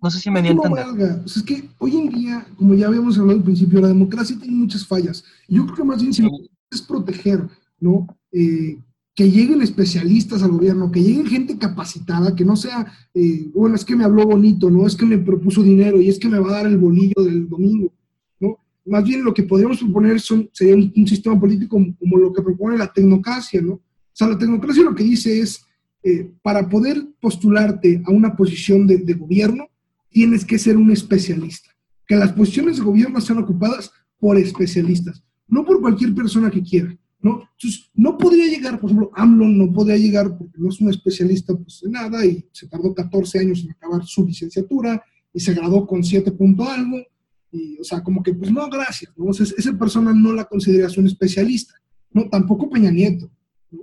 No 0.02 0.10
sé 0.10 0.18
si 0.18 0.30
me 0.30 0.40
di 0.42 0.48
a 0.48 0.54
No 0.54 0.64
entender. 0.64 0.84
valga. 0.86 1.22
O 1.24 1.28
sea, 1.28 1.40
es 1.40 1.46
que 1.46 1.68
hoy 1.78 1.96
en 1.96 2.08
día, 2.10 2.46
como 2.56 2.74
ya 2.74 2.86
habíamos 2.88 3.18
hablado 3.18 3.38
al 3.38 3.44
principio, 3.44 3.80
la 3.80 3.88
democracia 3.88 4.36
tiene 4.40 4.56
muchas 4.56 4.86
fallas. 4.86 5.24
Yo 5.48 5.64
creo 5.64 5.76
que 5.76 5.84
más 5.84 6.00
bien 6.00 6.12
si 6.14 6.22
lo 6.22 6.30
es 6.70 6.82
proteger, 6.82 7.46
¿no? 7.80 8.06
Eh, 8.32 8.78
que 9.14 9.30
lleguen 9.30 9.60
especialistas 9.60 10.42
al 10.42 10.52
gobierno, 10.52 10.90
que 10.90 11.02
lleguen 11.02 11.26
gente 11.26 11.58
capacitada, 11.58 12.34
que 12.34 12.44
no 12.44 12.56
sea, 12.56 12.86
eh, 13.12 13.50
bueno, 13.52 13.74
es 13.74 13.84
que 13.84 13.96
me 13.96 14.04
habló 14.04 14.24
bonito, 14.24 14.70
¿no? 14.70 14.86
Es 14.86 14.94
que 14.96 15.04
me 15.04 15.18
propuso 15.18 15.62
dinero 15.62 16.00
y 16.00 16.08
es 16.08 16.18
que 16.18 16.28
me 16.28 16.38
va 16.38 16.48
a 16.48 16.62
dar 16.62 16.66
el 16.66 16.78
bolillo 16.78 17.22
del 17.22 17.48
domingo, 17.48 17.92
¿no? 18.38 18.56
Más 18.86 19.04
bien 19.04 19.22
lo 19.24 19.34
que 19.34 19.42
podríamos 19.42 19.78
proponer 19.78 20.20
son, 20.20 20.48
sería 20.52 20.76
un, 20.76 20.92
un 20.96 21.06
sistema 21.06 21.38
político 21.38 21.70
como, 21.76 21.94
como 21.98 22.16
lo 22.16 22.32
que 22.32 22.40
propone 22.40 22.78
la 22.78 22.90
tecnocracia, 22.92 23.60
¿no? 23.60 23.72
O 23.74 23.80
sea, 24.12 24.28
la 24.28 24.38
tecnocracia 24.38 24.84
lo 24.84 24.94
que 24.94 25.04
dice 25.04 25.40
es, 25.40 25.64
eh, 26.02 26.30
para 26.40 26.66
poder 26.68 27.04
postularte 27.20 28.02
a 28.06 28.10
una 28.10 28.34
posición 28.36 28.86
de, 28.86 28.98
de 28.98 29.12
gobierno, 29.14 29.66
tienes 30.10 30.44
que 30.44 30.58
ser 30.58 30.76
un 30.76 30.90
especialista. 30.90 31.70
Que 32.06 32.16
las 32.16 32.32
posiciones 32.32 32.76
de 32.76 32.84
gobierno 32.84 33.20
sean 33.20 33.38
ocupadas 33.38 33.90
por 34.18 34.36
especialistas, 34.36 35.24
no 35.48 35.64
por 35.64 35.80
cualquier 35.80 36.14
persona 36.14 36.50
que 36.50 36.62
quiera. 36.62 36.96
¿no? 37.22 37.42
Entonces, 37.52 37.90
no 37.94 38.16
podría 38.16 38.46
llegar, 38.46 38.80
por 38.80 38.90
ejemplo, 38.90 39.10
AMLO 39.14 39.46
no 39.48 39.72
podría 39.72 39.96
llegar 39.96 40.36
porque 40.36 40.58
no 40.58 40.68
es 40.68 40.80
un 40.80 40.90
especialista 40.90 41.54
pues, 41.54 41.82
en 41.84 41.92
nada 41.92 42.24
y 42.24 42.46
se 42.52 42.66
tardó 42.66 42.94
14 42.94 43.38
años 43.40 43.62
en 43.62 43.72
acabar 43.72 44.04
su 44.04 44.26
licenciatura 44.26 45.02
y 45.32 45.40
se 45.40 45.54
graduó 45.54 45.86
con 45.86 46.02
7 46.02 46.32
punto 46.32 46.64
algo. 46.64 46.98
Y, 47.52 47.78
o 47.78 47.84
sea, 47.84 48.02
como 48.02 48.22
que, 48.22 48.32
pues 48.32 48.50
no, 48.50 48.68
gracias. 48.68 49.12
¿no? 49.16 49.26
O 49.26 49.32
sea, 49.32 49.44
esa 49.44 49.72
persona 49.76 50.14
no 50.14 50.32
la 50.32 50.44
consideras 50.44 50.96
un 50.96 51.06
especialista. 51.06 51.74
No, 52.12 52.28
tampoco 52.28 52.70
Peña 52.70 52.90
Nieto. 52.90 53.30
¿no? 53.70 53.80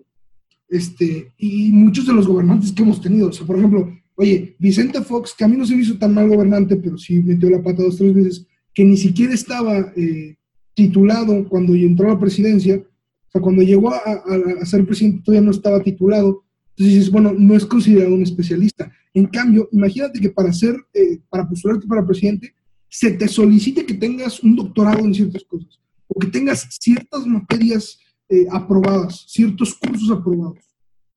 Este, 0.68 1.34
y 1.38 1.72
muchos 1.72 2.08
de 2.08 2.14
los 2.14 2.28
gobernantes 2.28 2.72
que 2.72 2.82
hemos 2.82 3.02
tenido. 3.02 3.30
O 3.30 3.34
sea, 3.34 3.46
por 3.46 3.58
ejemplo, 3.58 3.92
oye, 4.18 4.56
Vicente 4.60 5.02
Fox, 5.02 5.34
que 5.38 5.44
a 5.44 5.48
mí 5.48 5.56
no 5.56 5.66
se 5.66 5.76
me 5.76 5.84
hizo 5.84 5.98
tan 5.98 6.14
mal 6.14 6.28
gobernante, 6.28 6.76
pero 6.76 6.98
sí 6.98 7.22
metió 7.22 7.50
la 7.50 7.62
pata 7.62 7.84
dos, 7.84 7.98
tres 7.98 8.14
veces, 8.14 8.48
que 8.74 8.84
ni 8.84 8.98
siquiera 8.98 9.34
estaba 9.34 9.94
eh, 9.96 10.36
titulado 10.74 11.48
cuando 11.48 11.76
entró 11.76 12.10
a 12.10 12.14
la 12.14 12.20
presidencia. 12.20 12.78
O 12.78 13.32
sea, 13.32 13.42
cuando 13.42 13.62
llegó 13.62 13.92
a, 13.94 14.66
ser 14.66 14.86
presidente 14.86 15.22
todavía 15.24 15.46
no 15.46 15.52
estaba 15.52 15.84
titulado. 15.84 16.44
Entonces 16.72 16.96
dices, 16.96 17.12
bueno, 17.12 17.34
no 17.38 17.56
es 17.56 17.66
considerado 17.66 18.16
un 18.16 18.24
especialista. 18.24 18.92
En 19.14 19.28
cambio, 19.28 19.70
imagínate 19.72 20.20
que 20.20 20.30
para 20.30 20.52
ser, 20.52 20.76
eh, 20.94 21.20
para 21.30 21.48
postularte 21.48 21.88
para 21.88 22.06
presidente, 22.06 22.54
se 22.90 23.12
te 23.12 23.28
solicite 23.28 23.86
que 23.86 23.94
tengas 23.94 24.42
un 24.44 24.56
doctorado 24.56 25.00
en 25.00 25.14
ciertas 25.14 25.44
cosas 25.44 25.80
o 26.08 26.20
que 26.20 26.28
tengas 26.28 26.68
ciertas 26.80 27.26
materias 27.28 28.00
eh, 28.30 28.48
aprobadas, 28.52 29.26
ciertos 29.28 29.76
cursos 29.76 30.10
aprobados. 30.10 30.67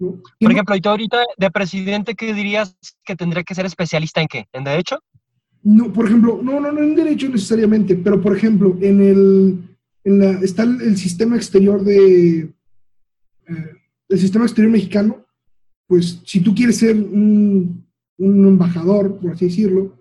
Por 0.00 0.52
ejemplo, 0.52 0.74
y 0.74 0.80
tú 0.80 0.88
ahorita 0.88 1.18
de 1.36 1.50
presidente, 1.50 2.14
¿qué 2.14 2.32
dirías 2.32 2.76
que 3.04 3.16
tendría 3.16 3.42
que 3.42 3.54
ser 3.54 3.66
especialista 3.66 4.20
en 4.20 4.28
qué? 4.28 4.46
¿En 4.52 4.64
derecho? 4.64 4.98
No, 5.62 5.92
por 5.92 6.06
ejemplo, 6.06 6.40
no, 6.42 6.58
no, 6.58 6.72
no 6.72 6.82
en 6.82 6.94
derecho 6.94 7.28
necesariamente, 7.28 7.94
pero 7.96 8.20
por 8.20 8.34
ejemplo, 8.34 8.76
en 8.80 9.00
el, 9.02 9.76
en 10.04 10.18
la, 10.18 10.30
está 10.40 10.62
el, 10.62 10.80
el, 10.80 10.96
sistema 10.96 11.36
exterior 11.36 11.84
de, 11.84 12.38
eh, 12.40 13.76
el 14.08 14.18
sistema 14.18 14.46
exterior 14.46 14.72
mexicano, 14.72 15.26
pues 15.86 16.22
si 16.24 16.40
tú 16.40 16.54
quieres 16.54 16.78
ser 16.78 16.96
un, 16.96 17.84
un 18.16 18.46
embajador, 18.46 19.18
por 19.18 19.32
así 19.32 19.46
decirlo, 19.46 19.98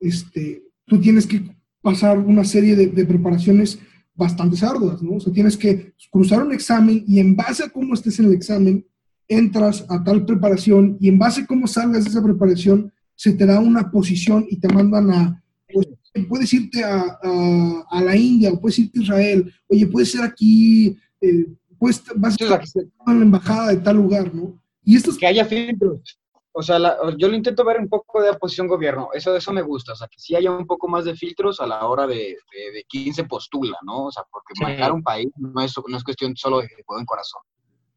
este, 0.00 0.64
tú 0.86 1.00
tienes 1.00 1.26
que 1.26 1.42
pasar 1.80 2.18
una 2.18 2.44
serie 2.44 2.74
de, 2.74 2.88
de, 2.88 3.04
preparaciones 3.04 3.78
bastante 4.14 4.64
arduas, 4.64 5.00
¿no? 5.02 5.16
O 5.16 5.20
sea, 5.20 5.32
tienes 5.32 5.56
que 5.56 5.92
cruzar 6.10 6.42
un 6.42 6.52
examen 6.52 7.04
y 7.06 7.20
en 7.20 7.36
base 7.36 7.64
a 7.64 7.68
cómo 7.68 7.94
estés 7.94 8.18
en 8.18 8.26
el 8.26 8.32
examen, 8.32 8.84
entras 9.28 9.84
a 9.88 10.02
tal 10.02 10.24
preparación 10.24 10.96
y 11.00 11.08
en 11.08 11.18
base 11.18 11.42
a 11.42 11.46
cómo 11.46 11.66
salgas 11.66 12.04
de 12.04 12.10
esa 12.10 12.22
preparación, 12.22 12.92
se 13.14 13.32
te 13.32 13.46
da 13.46 13.60
una 13.60 13.90
posición 13.90 14.46
y 14.48 14.58
te 14.58 14.68
mandan 14.68 15.10
a, 15.10 15.42
pues, 15.72 15.88
puedes 16.28 16.52
irte 16.52 16.84
a, 16.84 17.18
a, 17.22 17.84
a, 17.90 18.02
la 18.02 18.16
India 18.16 18.52
o 18.52 18.60
puedes 18.60 18.78
irte 18.78 19.00
a 19.00 19.02
Israel, 19.02 19.54
oye, 19.68 19.86
puedes 19.86 20.12
ser 20.12 20.22
aquí, 20.22 20.96
eh, 21.20 21.46
pues 21.78 22.02
vas 22.14 22.36
a 22.40 22.44
estar 22.44 22.62
en 23.06 23.18
la 23.18 23.24
embajada 23.24 23.68
de 23.68 23.78
tal 23.78 23.96
lugar, 23.96 24.34
¿no? 24.34 24.58
Y 24.84 24.96
esto 24.96 25.10
es... 25.10 25.18
Que 25.18 25.26
haya 25.26 25.44
filtros. 25.44 26.18
O 26.58 26.62
sea, 26.62 26.78
la, 26.78 26.96
yo 27.18 27.28
lo 27.28 27.36
intento 27.36 27.66
ver 27.66 27.78
un 27.78 27.88
poco 27.88 28.22
de 28.22 28.30
oposición 28.30 28.66
gobierno, 28.66 29.10
eso, 29.12 29.36
eso 29.36 29.52
me 29.52 29.60
gusta, 29.60 29.92
o 29.92 29.96
sea, 29.96 30.08
que 30.08 30.18
sí 30.18 30.34
haya 30.34 30.50
un 30.50 30.66
poco 30.66 30.88
más 30.88 31.04
de 31.04 31.14
filtros 31.14 31.60
a 31.60 31.66
la 31.66 31.86
hora 31.86 32.06
de, 32.06 32.14
de, 32.16 32.72
de 32.72 32.84
quién 32.88 33.12
se 33.12 33.24
postula, 33.24 33.76
¿no? 33.82 34.06
O 34.06 34.10
sea, 34.10 34.22
porque 34.30 34.54
sí. 34.54 34.62
manejar 34.62 34.92
un 34.92 35.02
país 35.02 35.28
no 35.36 35.60
es, 35.60 35.74
no 35.86 35.96
es 35.98 36.02
cuestión 36.02 36.34
solo 36.34 36.60
de 36.60 36.68
buen 36.86 37.04
corazón, 37.04 37.42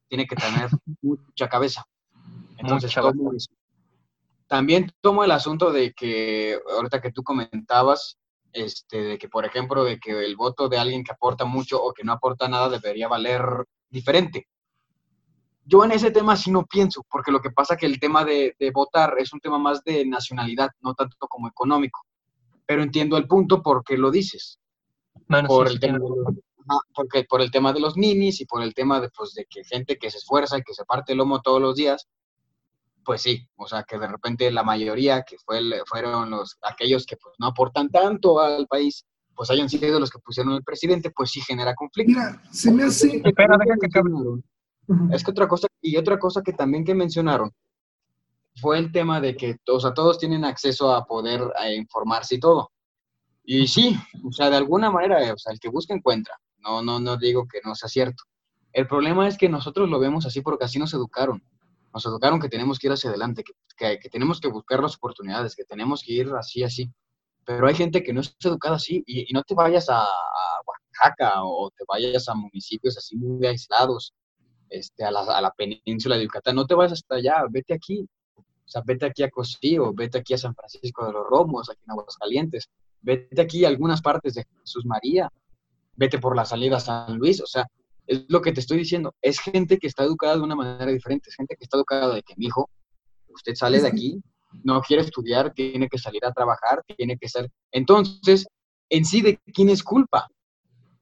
tiene 0.09 0.27
que 0.27 0.35
tener 0.35 0.69
mucha 1.01 1.47
cabeza. 1.47 1.85
Entonces, 2.57 2.95
mucha 2.95 3.01
tomo, 3.01 3.31
también 4.47 4.91
tomo 4.99 5.23
el 5.23 5.31
asunto 5.31 5.71
de 5.71 5.93
que, 5.93 6.59
ahorita 6.75 6.99
que 6.99 7.11
tú 7.11 7.23
comentabas, 7.23 8.17
este, 8.51 9.03
de 9.03 9.17
que, 9.19 9.29
por 9.29 9.45
ejemplo, 9.45 9.83
de 9.83 9.99
que 9.99 10.25
el 10.25 10.35
voto 10.35 10.67
de 10.67 10.79
alguien 10.79 11.03
que 11.03 11.11
aporta 11.11 11.45
mucho 11.45 11.81
o 11.81 11.93
que 11.93 12.03
no 12.03 12.13
aporta 12.13 12.49
nada 12.49 12.67
debería 12.67 13.07
valer 13.07 13.43
diferente. 13.89 14.47
Yo 15.63 15.85
en 15.85 15.91
ese 15.91 16.09
tema 16.09 16.35
sí 16.35 16.49
no 16.49 16.65
pienso, 16.65 17.05
porque 17.11 17.31
lo 17.31 17.41
que 17.41 17.51
pasa 17.51 17.75
es 17.75 17.79
que 17.79 17.85
el 17.85 17.99
tema 17.99 18.25
de, 18.25 18.55
de 18.59 18.71
votar 18.71 19.13
es 19.19 19.31
un 19.33 19.39
tema 19.39 19.59
más 19.59 19.83
de 19.83 20.03
nacionalidad, 20.03 20.71
no 20.81 20.95
tanto 20.95 21.27
como 21.27 21.47
económico. 21.47 22.01
Pero 22.65 22.81
entiendo 22.81 23.17
el 23.17 23.27
punto 23.27 23.61
porque 23.61 23.97
lo 23.97 24.09
dices. 24.09 24.59
Bueno, 25.27 25.47
por, 25.47 25.67
sí, 25.67 25.75
el 25.75 25.79
sí, 25.79 25.85
tema 25.85 25.99
de 25.99 26.41
porque, 26.93 27.23
por 27.23 27.41
el 27.41 27.51
tema 27.51 27.73
de 27.73 27.79
los 27.79 27.97
ninis 27.97 28.41
y 28.41 28.45
por 28.45 28.61
el 28.61 28.73
tema 28.73 28.99
de, 28.99 29.09
pues, 29.09 29.33
de 29.33 29.45
que 29.49 29.63
gente 29.63 29.97
que 29.97 30.11
se 30.11 30.17
esfuerza 30.17 30.57
y 30.57 30.63
que 30.63 30.73
se 30.73 30.85
parte 30.85 31.13
el 31.13 31.19
lomo 31.19 31.41
todos 31.41 31.61
los 31.61 31.75
días, 31.75 32.07
pues 33.03 33.21
sí, 33.21 33.47
o 33.55 33.67
sea, 33.67 33.83
que 33.83 33.97
de 33.97 34.07
repente 34.07 34.51
la 34.51 34.63
mayoría 34.63 35.23
que 35.23 35.37
fue 35.37 35.57
el, 35.59 35.75
fueron 35.85 36.29
los, 36.29 36.57
aquellos 36.61 37.05
que 37.05 37.17
pues, 37.17 37.35
no 37.39 37.47
aportan 37.47 37.89
tanto 37.89 38.39
al 38.39 38.67
país, 38.67 39.05
pues 39.35 39.49
hayan 39.49 39.69
sido 39.69 39.99
los 39.99 40.09
que 40.09 40.19
pusieron 40.19 40.53
el 40.53 40.63
presidente, 40.63 41.11
pues 41.11 41.31
sí 41.31 41.41
genera 41.41 41.73
conflicto. 41.73 42.11
Mira, 42.11 42.41
se 42.51 42.71
me 42.71 42.83
hace... 42.83 43.21
Espera, 43.23 43.57
deja 43.57 43.77
que 43.79 43.87
acabe. 43.87 44.11
Es 45.11 45.23
que 45.23 45.31
otra 45.31 45.47
cosa, 45.47 45.67
y 45.81 45.97
otra 45.97 46.19
cosa 46.19 46.41
que 46.41 46.53
también 46.53 46.83
que 46.83 46.93
mencionaron, 46.93 47.51
fue 48.59 48.77
el 48.77 48.91
tema 48.91 49.21
de 49.21 49.35
que, 49.35 49.57
o 49.67 49.79
sea, 49.79 49.93
todos 49.93 50.17
tienen 50.17 50.43
acceso 50.43 50.93
a 50.93 51.05
poder 51.05 51.41
a 51.57 51.71
informarse 51.71 52.35
y 52.35 52.39
todo. 52.39 52.71
Y 53.43 53.67
sí, 53.67 53.95
o 54.23 54.31
sea, 54.31 54.49
de 54.49 54.57
alguna 54.57 54.91
manera, 54.91 55.33
o 55.33 55.37
sea, 55.37 55.53
el 55.53 55.59
que 55.59 55.69
busca 55.69 55.93
encuentra. 55.93 56.35
No, 56.59 56.81
no, 56.81 56.99
no 56.99 57.17
digo 57.17 57.47
que 57.47 57.59
no 57.63 57.75
sea 57.75 57.89
cierto. 57.89 58.23
El 58.71 58.87
problema 58.87 59.27
es 59.27 59.37
que 59.37 59.49
nosotros 59.49 59.89
lo 59.89 59.99
vemos 59.99 60.25
así 60.25 60.41
porque 60.41 60.65
así 60.65 60.79
nos 60.79 60.93
educaron. 60.93 61.43
Nos 61.93 62.05
educaron 62.05 62.39
que 62.39 62.49
tenemos 62.49 62.77
que 62.77 62.87
ir 62.87 62.93
hacia 62.93 63.09
adelante, 63.09 63.43
que, 63.43 63.99
que, 63.99 64.09
tenemos 64.09 64.39
que 64.39 64.47
buscar 64.47 64.81
las 64.81 64.95
oportunidades, 64.95 65.55
que 65.55 65.63
tenemos 65.63 66.03
que 66.03 66.13
ir 66.13 66.31
así, 66.37 66.63
así. 66.63 66.91
Pero 67.45 67.67
hay 67.67 67.73
gente 67.73 68.03
que 68.03 68.13
no 68.13 68.21
es 68.21 68.35
educada 68.43 68.75
así 68.75 69.03
y, 69.07 69.33
no 69.33 69.41
te 69.43 69.55
vayas 69.55 69.89
a, 69.89 70.03
a, 70.03 70.07
Oaxaca 70.65 71.43
o 71.43 71.71
te 71.71 71.83
vayas 71.87 72.29
a 72.29 72.35
municipios 72.35 72.95
así 72.97 73.15
muy 73.15 73.47
aislados, 73.47 74.13
este, 74.69 75.03
a, 75.03 75.09
la, 75.09 75.21
a 75.21 75.41
la 75.41 75.51
península 75.51 76.15
de 76.15 76.23
Yucatán, 76.23 76.55
no 76.55 76.67
te 76.67 76.75
vayas 76.75 76.93
hasta 76.93 77.15
allá, 77.15 77.43
vete 77.49 77.73
aquí. 77.73 78.07
O 78.37 78.71
sea, 78.71 78.83
vete 78.85 79.07
aquí 79.07 79.23
a 79.23 79.31
Costillo, 79.31 79.91
vete 79.93 80.19
aquí 80.19 80.35
a 80.35 80.37
San 80.37 80.53
Francisco 80.53 81.03
de 81.07 81.13
los 81.13 81.25
Romos, 81.27 81.71
aquí 81.71 81.81
en 81.83 81.91
Aguascalientes, 81.91 82.69
vete 83.01 83.41
aquí 83.41 83.65
a 83.65 83.67
algunas 83.67 83.99
partes 83.99 84.35
de 84.35 84.45
Jesús 84.61 84.85
María, 84.85 85.27
vete 85.99 86.17
por 86.17 86.35
la 86.35 86.45
salida 86.45 86.77
a 86.77 86.79
San 86.79 87.17
Luis, 87.17 87.41
o 87.41 87.45
sea, 87.45 87.67
es 88.07 88.25
lo 88.29 88.41
que 88.41 88.51
te 88.53 88.61
estoy 88.61 88.77
diciendo, 88.77 89.13
es 89.21 89.39
gente 89.39 89.77
que 89.77 89.87
está 89.87 90.03
educada 90.03 90.35
de 90.37 90.41
una 90.41 90.55
manera 90.55 90.91
diferente, 90.91 91.29
es 91.29 91.35
gente 91.35 91.55
que 91.57 91.65
está 91.65 91.77
educada 91.77 92.15
de 92.15 92.23
que, 92.23 92.33
mi 92.37 92.45
hijo, 92.47 92.69
usted 93.27 93.53
sale 93.55 93.81
de 93.81 93.87
aquí, 93.87 94.19
no 94.63 94.81
quiere 94.81 95.03
estudiar, 95.03 95.53
tiene 95.53 95.87
que 95.89 95.97
salir 95.99 96.25
a 96.25 96.31
trabajar, 96.31 96.81
tiene 96.97 97.17
que 97.17 97.27
ser... 97.29 97.51
Entonces, 97.71 98.47
en 98.89 99.05
sí, 99.05 99.21
¿de 99.21 99.37
quién 99.53 99.69
es 99.69 99.83
culpa? 99.83 100.27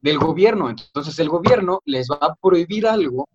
Del 0.02 0.18
gobierno. 0.18 0.68
Entonces, 0.68 1.18
el 1.18 1.28
gobierno 1.30 1.80
les 1.86 2.08
va 2.10 2.18
a 2.20 2.34
prohibir 2.34 2.86
algo 2.86 3.26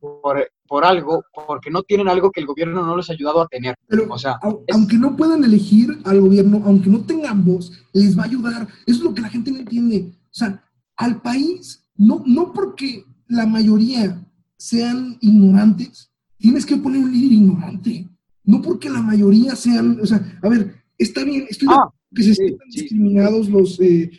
por, 0.00 0.48
por 0.66 0.84
algo, 0.84 1.22
porque 1.46 1.70
no 1.70 1.82
tienen 1.82 2.08
algo 2.08 2.30
que 2.30 2.40
el 2.40 2.46
gobierno 2.46 2.84
no 2.86 2.96
les 2.96 3.10
ha 3.10 3.12
ayudado 3.12 3.42
a 3.42 3.46
tener. 3.48 3.74
Pero 3.86 4.06
O 4.10 4.18
sea, 4.18 4.38
es- 4.66 4.74
aunque 4.74 4.96
no 4.96 5.14
puedan 5.16 5.44
elegir 5.44 5.88
al 6.04 6.20
gobierno, 6.20 6.62
aunque 6.64 6.88
no 6.88 7.04
tengan 7.04 7.44
voz, 7.44 7.72
les 7.92 8.16
va 8.18 8.22
a 8.22 8.26
ayudar. 8.26 8.62
Eso 8.86 8.98
es 8.98 9.00
lo 9.00 9.12
que 9.14 9.20
la 9.20 9.28
gente 9.28 9.50
no 9.50 9.58
entiende. 9.58 10.12
O 10.34 10.36
sea, 10.36 10.64
al 10.96 11.22
país, 11.22 11.84
no, 11.96 12.24
no 12.26 12.52
porque 12.52 13.04
la 13.28 13.46
mayoría 13.46 14.20
sean 14.56 15.16
ignorantes, 15.20 16.10
tienes 16.38 16.66
que 16.66 16.76
poner 16.76 17.00
un 17.04 17.12
líder 17.12 17.32
ignorante. 17.32 18.08
No 18.42 18.60
porque 18.60 18.90
la 18.90 19.00
mayoría 19.00 19.54
sean, 19.54 19.98
o 20.02 20.06
sea, 20.06 20.38
a 20.42 20.48
ver, 20.48 20.74
está 20.98 21.22
bien, 21.24 21.44
estoy 21.48 21.68
Ah, 21.70 21.88
que 22.12 22.22
se 22.24 22.34
sí, 22.34 22.56
discriminados 22.68 23.48
los, 23.48 23.78
eh, 23.80 24.10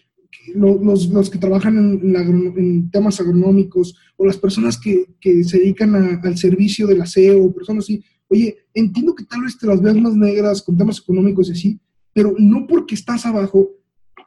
lo- 0.55 0.81
los, 0.81 1.09
los 1.09 1.29
que 1.29 1.37
trabajan 1.37 1.99
la 2.13 2.21
en 2.21 2.89
temas 2.89 3.19
agronómicos 3.19 3.95
o 4.15 4.25
las 4.25 4.37
personas 4.37 4.77
que, 4.79 5.15
que 5.19 5.43
se 5.43 5.59
dedican 5.59 5.95
a- 5.95 6.21
al 6.23 6.37
servicio 6.37 6.87
del 6.87 7.01
aseo, 7.01 7.53
personas 7.53 7.83
así. 7.83 8.01
Oye, 8.29 8.55
entiendo 8.73 9.13
que 9.13 9.25
tal 9.25 9.41
vez 9.43 9.57
te 9.57 9.67
las 9.67 9.81
veas 9.81 9.97
más 9.97 10.15
negras 10.15 10.61
con 10.61 10.77
temas 10.77 10.99
económicos 10.99 11.49
y 11.49 11.51
así, 11.51 11.79
pero 12.13 12.33
no 12.39 12.65
porque 12.67 12.95
estás 12.95 13.25
abajo 13.25 13.69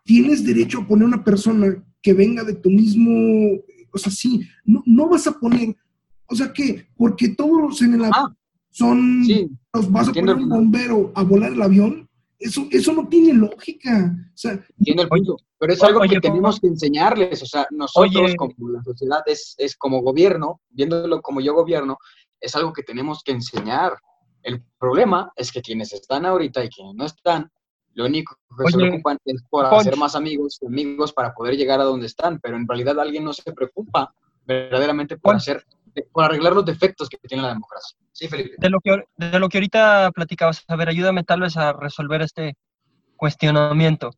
tienes 0.09 0.43
derecho 0.43 0.79
a 0.79 0.87
poner 0.87 1.07
una 1.07 1.23
persona 1.23 1.85
que 2.01 2.15
venga 2.15 2.43
de 2.43 2.55
tu 2.55 2.71
mismo, 2.71 3.59
o 3.93 3.99
sea, 3.99 4.11
sí, 4.11 4.41
no, 4.65 4.83
no 4.87 5.07
vas 5.07 5.27
a 5.27 5.39
poner, 5.39 5.77
o 6.27 6.35
sea, 6.35 6.51
que 6.51 6.89
porque 6.97 7.29
todos 7.29 7.61
los 7.61 7.83
en 7.83 7.93
el 7.93 8.05
avión 8.05 8.15
Ah, 8.15 8.35
son, 8.71 9.23
sí, 9.27 9.51
los 9.75 9.93
vas 9.93 10.09
a 10.09 10.13
poner 10.15 10.37
un 10.37 10.49
bombero 10.49 11.13
a 11.15 11.23
volar 11.23 11.53
el 11.53 11.61
avión, 11.61 12.09
eso, 12.39 12.67
eso 12.71 12.95
no 12.95 13.07
tiene 13.07 13.35
lógica. 13.35 14.17
O 14.33 14.37
sea, 14.37 14.53
entiendo 14.79 15.03
el 15.03 15.09
punto. 15.09 15.37
Pero 15.59 15.73
es 15.75 15.83
algo 15.83 16.01
oye, 16.01 16.15
que 16.15 16.21
tenemos 16.21 16.59
que 16.59 16.69
enseñarles. 16.69 17.43
O 17.43 17.47
sea, 17.47 17.67
nosotros 17.71 18.23
Oye. 18.23 18.37
como 18.37 18.55
la 18.71 18.83
sociedad, 18.83 19.23
es, 19.27 19.57
es 19.59 19.77
como 19.77 20.01
gobierno, 20.01 20.63
viéndolo 20.71 21.21
como 21.21 21.41
yo 21.41 21.53
gobierno, 21.53 21.99
es 22.41 22.55
algo 22.55 22.73
que 22.73 22.85
tenemos 22.85 23.23
que 23.25 23.33
enseñar. 23.33 23.93
El 24.43 24.63
problema 24.79 25.33
es 25.35 25.51
que 25.51 25.61
quienes 25.61 25.93
están 25.93 26.25
ahorita 26.25 26.65
y 26.65 26.69
quienes 26.69 26.95
no 26.95 27.05
están, 27.05 27.51
lo 27.95 28.07
único 28.07 28.37
que 28.57 28.71
se 28.71 28.77
preocupan 28.77 29.19
es 29.25 29.43
por 29.49 29.69
Ponch. 29.69 29.81
hacer 29.81 29.97
más 29.97 30.15
amigos, 30.15 30.59
amigos 30.67 31.13
para 31.13 31.35
poder 31.35 31.57
llegar 31.57 31.81
a 31.81 31.85
donde 31.85 32.07
están, 32.07 32.39
pero 32.41 32.57
en 32.57 32.67
realidad 32.67 32.99
alguien 33.01 33.25
no 33.25 33.33
se 33.33 33.53
preocupa 33.53 34.15
verdaderamente 34.45 35.17
por 35.17 35.33
Ponch. 35.33 35.43
hacer, 35.43 35.65
por 36.13 36.25
arreglar 36.25 36.53
los 36.53 36.65
defectos 36.65 37.09
que 37.09 37.19
tiene 37.19 37.43
la 37.43 37.51
democracia. 37.51 37.99
Sí, 38.13 38.29
Felipe. 38.29 38.55
de 38.59 38.71
lo 38.71 38.81
que, 38.81 39.05
de 39.17 39.39
lo 39.39 39.49
que 39.49 39.59
ahorita 39.59 40.11
platicabas, 40.13 40.65
a 40.67 40.77
ver, 40.77 40.89
ayúdame 40.89 41.25
tal 41.25 41.41
vez 41.41 41.57
a 41.57 41.73
resolver 41.73 42.23
este 42.23 42.57
cuestionamiento. 43.17 44.11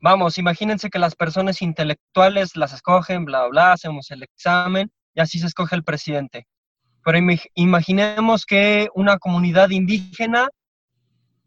Vamos, 0.00 0.38
imagínense 0.38 0.90
que 0.90 0.98
las 0.98 1.14
personas 1.14 1.62
intelectuales 1.62 2.56
las 2.56 2.72
escogen, 2.72 3.24
bla, 3.24 3.46
bla, 3.48 3.72
hacemos 3.72 4.10
el 4.10 4.22
examen 4.22 4.90
y 5.14 5.20
así 5.20 5.38
se 5.38 5.46
escoge 5.46 5.76
el 5.76 5.84
presidente. 5.84 6.46
Pero 7.04 7.18
imaginemos 7.54 8.44
que 8.44 8.88
una 8.94 9.18
comunidad 9.18 9.70
indígena 9.70 10.48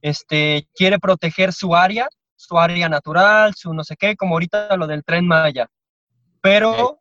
este, 0.02 0.68
quiere 0.76 1.00
proteger 1.00 1.54
su 1.54 1.76
área, 1.76 2.08
su 2.36 2.58
área 2.58 2.88
natural, 2.90 3.54
su 3.56 3.74
no 3.74 3.84
sé 3.84 3.96
qué, 3.98 4.16
como 4.16 4.36
ahorita 4.36 4.76
lo 4.78 4.88
del 4.88 5.04
tren 5.04 5.28
Maya. 5.28 5.68
Pero 6.42 7.00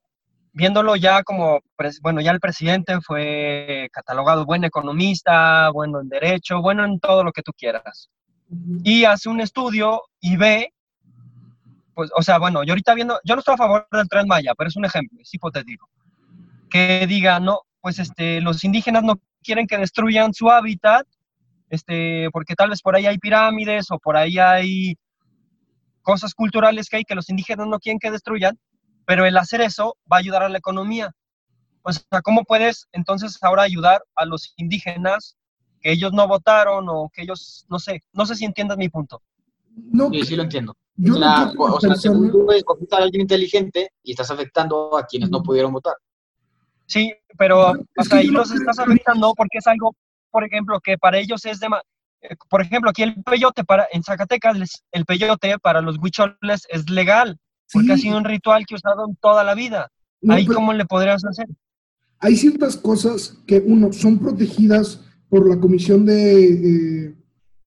viéndolo 0.52 0.96
ya 0.96 1.22
como, 1.22 1.60
pres- 1.76 2.00
bueno, 2.00 2.20
ya 2.20 2.30
el 2.30 2.40
presidente 2.40 3.00
fue 3.02 3.88
catalogado 3.92 4.46
buen 4.46 4.64
economista, 4.64 5.70
bueno 5.70 6.00
en 6.00 6.08
derecho, 6.08 6.62
bueno 6.62 6.84
en 6.84 6.98
todo 6.98 7.22
lo 7.22 7.32
que 7.32 7.42
tú 7.42 7.52
quieras. 7.52 8.08
Y 8.82 9.04
hace 9.04 9.28
un 9.28 9.40
estudio 9.40 10.02
y 10.20 10.36
ve, 10.36 10.72
pues, 11.94 12.10
o 12.16 12.22
sea, 12.22 12.38
bueno, 12.38 12.62
yo 12.64 12.72
ahorita 12.72 12.94
viendo, 12.94 13.20
yo 13.24 13.34
no 13.34 13.40
estoy 13.40 13.54
a 13.54 13.58
favor 13.58 13.86
del 13.90 14.08
tren 14.08 14.26
Maya, 14.26 14.54
pero 14.56 14.68
es 14.68 14.76
un 14.76 14.84
ejemplo, 14.84 15.18
es 15.20 15.34
hipotético. 15.34 15.88
Que 16.70 17.06
diga, 17.06 17.38
no, 17.40 17.60
pues 17.80 17.98
este, 17.98 18.40
los 18.40 18.64
indígenas 18.64 19.02
no 19.02 19.20
quieren 19.42 19.66
que 19.66 19.78
destruyan 19.78 20.32
su 20.32 20.50
hábitat, 20.50 21.06
este, 21.70 22.28
porque 22.32 22.54
tal 22.54 22.70
vez 22.70 22.82
por 22.82 22.96
ahí 22.96 23.06
hay 23.06 23.18
pirámides 23.18 23.90
o 23.90 23.98
por 23.98 24.16
ahí 24.16 24.38
hay 24.38 24.94
cosas 26.02 26.34
culturales 26.34 26.88
que 26.88 26.98
hay 26.98 27.04
que 27.04 27.14
los 27.14 27.28
indígenas 27.28 27.66
no 27.66 27.78
quieren 27.78 27.98
que 27.98 28.10
destruyan, 28.10 28.58
pero 29.06 29.26
el 29.26 29.36
hacer 29.36 29.60
eso 29.60 29.96
va 30.10 30.16
a 30.16 30.20
ayudar 30.20 30.42
a 30.42 30.48
la 30.48 30.58
economía. 30.58 31.12
O 31.82 31.92
sea, 31.92 32.20
¿cómo 32.22 32.44
puedes 32.44 32.88
entonces 32.92 33.38
ahora 33.42 33.62
ayudar 33.62 34.02
a 34.16 34.24
los 34.24 34.52
indígenas 34.56 35.36
que 35.80 35.92
ellos 35.92 36.12
no 36.12 36.26
votaron 36.26 36.86
o 36.88 37.10
que 37.12 37.22
ellos, 37.22 37.66
no 37.68 37.78
sé, 37.78 38.02
no 38.12 38.26
sé 38.26 38.34
si 38.34 38.44
entiendas 38.44 38.78
mi 38.78 38.88
punto. 38.88 39.22
no, 39.74 40.10
Sí, 40.10 40.24
sí 40.24 40.36
lo 40.36 40.42
entiendo. 40.42 40.76
yo 40.96 41.14
O 41.14 41.18
no 41.18 41.78
sea, 41.80 41.90
o 41.92 41.96
según 41.96 42.30
tú 42.30 42.50
escogiste 42.50 42.96
a 42.96 42.98
alguien 42.98 43.22
inteligente 43.22 43.90
y 44.02 44.12
estás 44.12 44.30
afectando 44.30 44.96
a 44.96 45.06
quienes 45.06 45.30
no 45.30 45.42
pudieron 45.42 45.72
votar. 45.72 45.94
Sí, 46.86 47.12
pero 47.36 47.72
o 47.72 48.04
sea, 48.04 48.18
ahí 48.18 48.28
los 48.28 48.50
estás 48.52 48.78
afectando 48.78 49.32
porque 49.36 49.58
es 49.58 49.66
algo, 49.66 49.92
por 50.36 50.44
ejemplo, 50.44 50.80
que 50.84 50.98
para 50.98 51.16
ellos 51.18 51.46
es 51.46 51.60
de... 51.60 51.68
eh, 52.20 52.36
Por 52.50 52.60
ejemplo, 52.60 52.90
aquí 52.90 53.02
el 53.02 53.14
peyote, 53.22 53.64
para, 53.64 53.86
en 53.90 54.02
Zacatecas, 54.02 54.54
el 54.92 55.04
peyote 55.06 55.58
para 55.58 55.80
los 55.80 55.96
huicholes 55.98 56.66
es 56.68 56.90
legal, 56.90 57.38
porque 57.72 57.92
ha 57.94 57.96
sido 57.96 58.18
un 58.18 58.24
ritual 58.24 58.66
que 58.66 58.74
usaron 58.74 59.16
toda 59.18 59.42
la 59.44 59.54
vida. 59.54 59.88
no, 60.20 60.34
Ahí, 60.34 60.44
¿cómo 60.44 60.74
le 60.74 60.84
podrías 60.84 61.24
hacer? 61.24 61.46
hay 62.18 62.36
ciertas 62.36 62.76
cosas 62.76 63.38
que, 63.46 63.60
uno, 63.64 63.92
son 63.94 64.18
protegidas 64.18 65.00
por 65.30 65.48
la 65.48 65.58
comisión 65.58 66.04
de, 66.04 66.44
eh, 67.08 67.14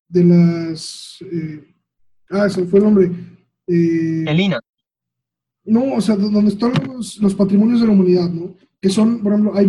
de 0.08 0.24
las... 0.24 1.18
eh, 1.22 1.74
ah, 2.30 2.48
se 2.50 2.66
fue 2.66 2.80
el 2.80 2.86
nombre. 2.86 3.06
Eh, 3.68 4.26
El 4.28 4.40
INA. 4.40 4.60
no, 5.66 5.96
o 5.96 6.02
sea, 6.02 6.16
do- 6.16 6.30
donde 6.30 6.52
están 6.52 6.72
los, 6.88 7.18
los 7.18 7.34
patrimonios 7.34 7.82
de 7.82 7.88
la 7.88 7.94
humanidad, 7.94 8.30
¿no? 8.30 8.56
Que 8.82 8.89
son, 8.89 9.22
por 9.22 9.34
ejemplo, 9.34 9.56
hay 9.56 9.65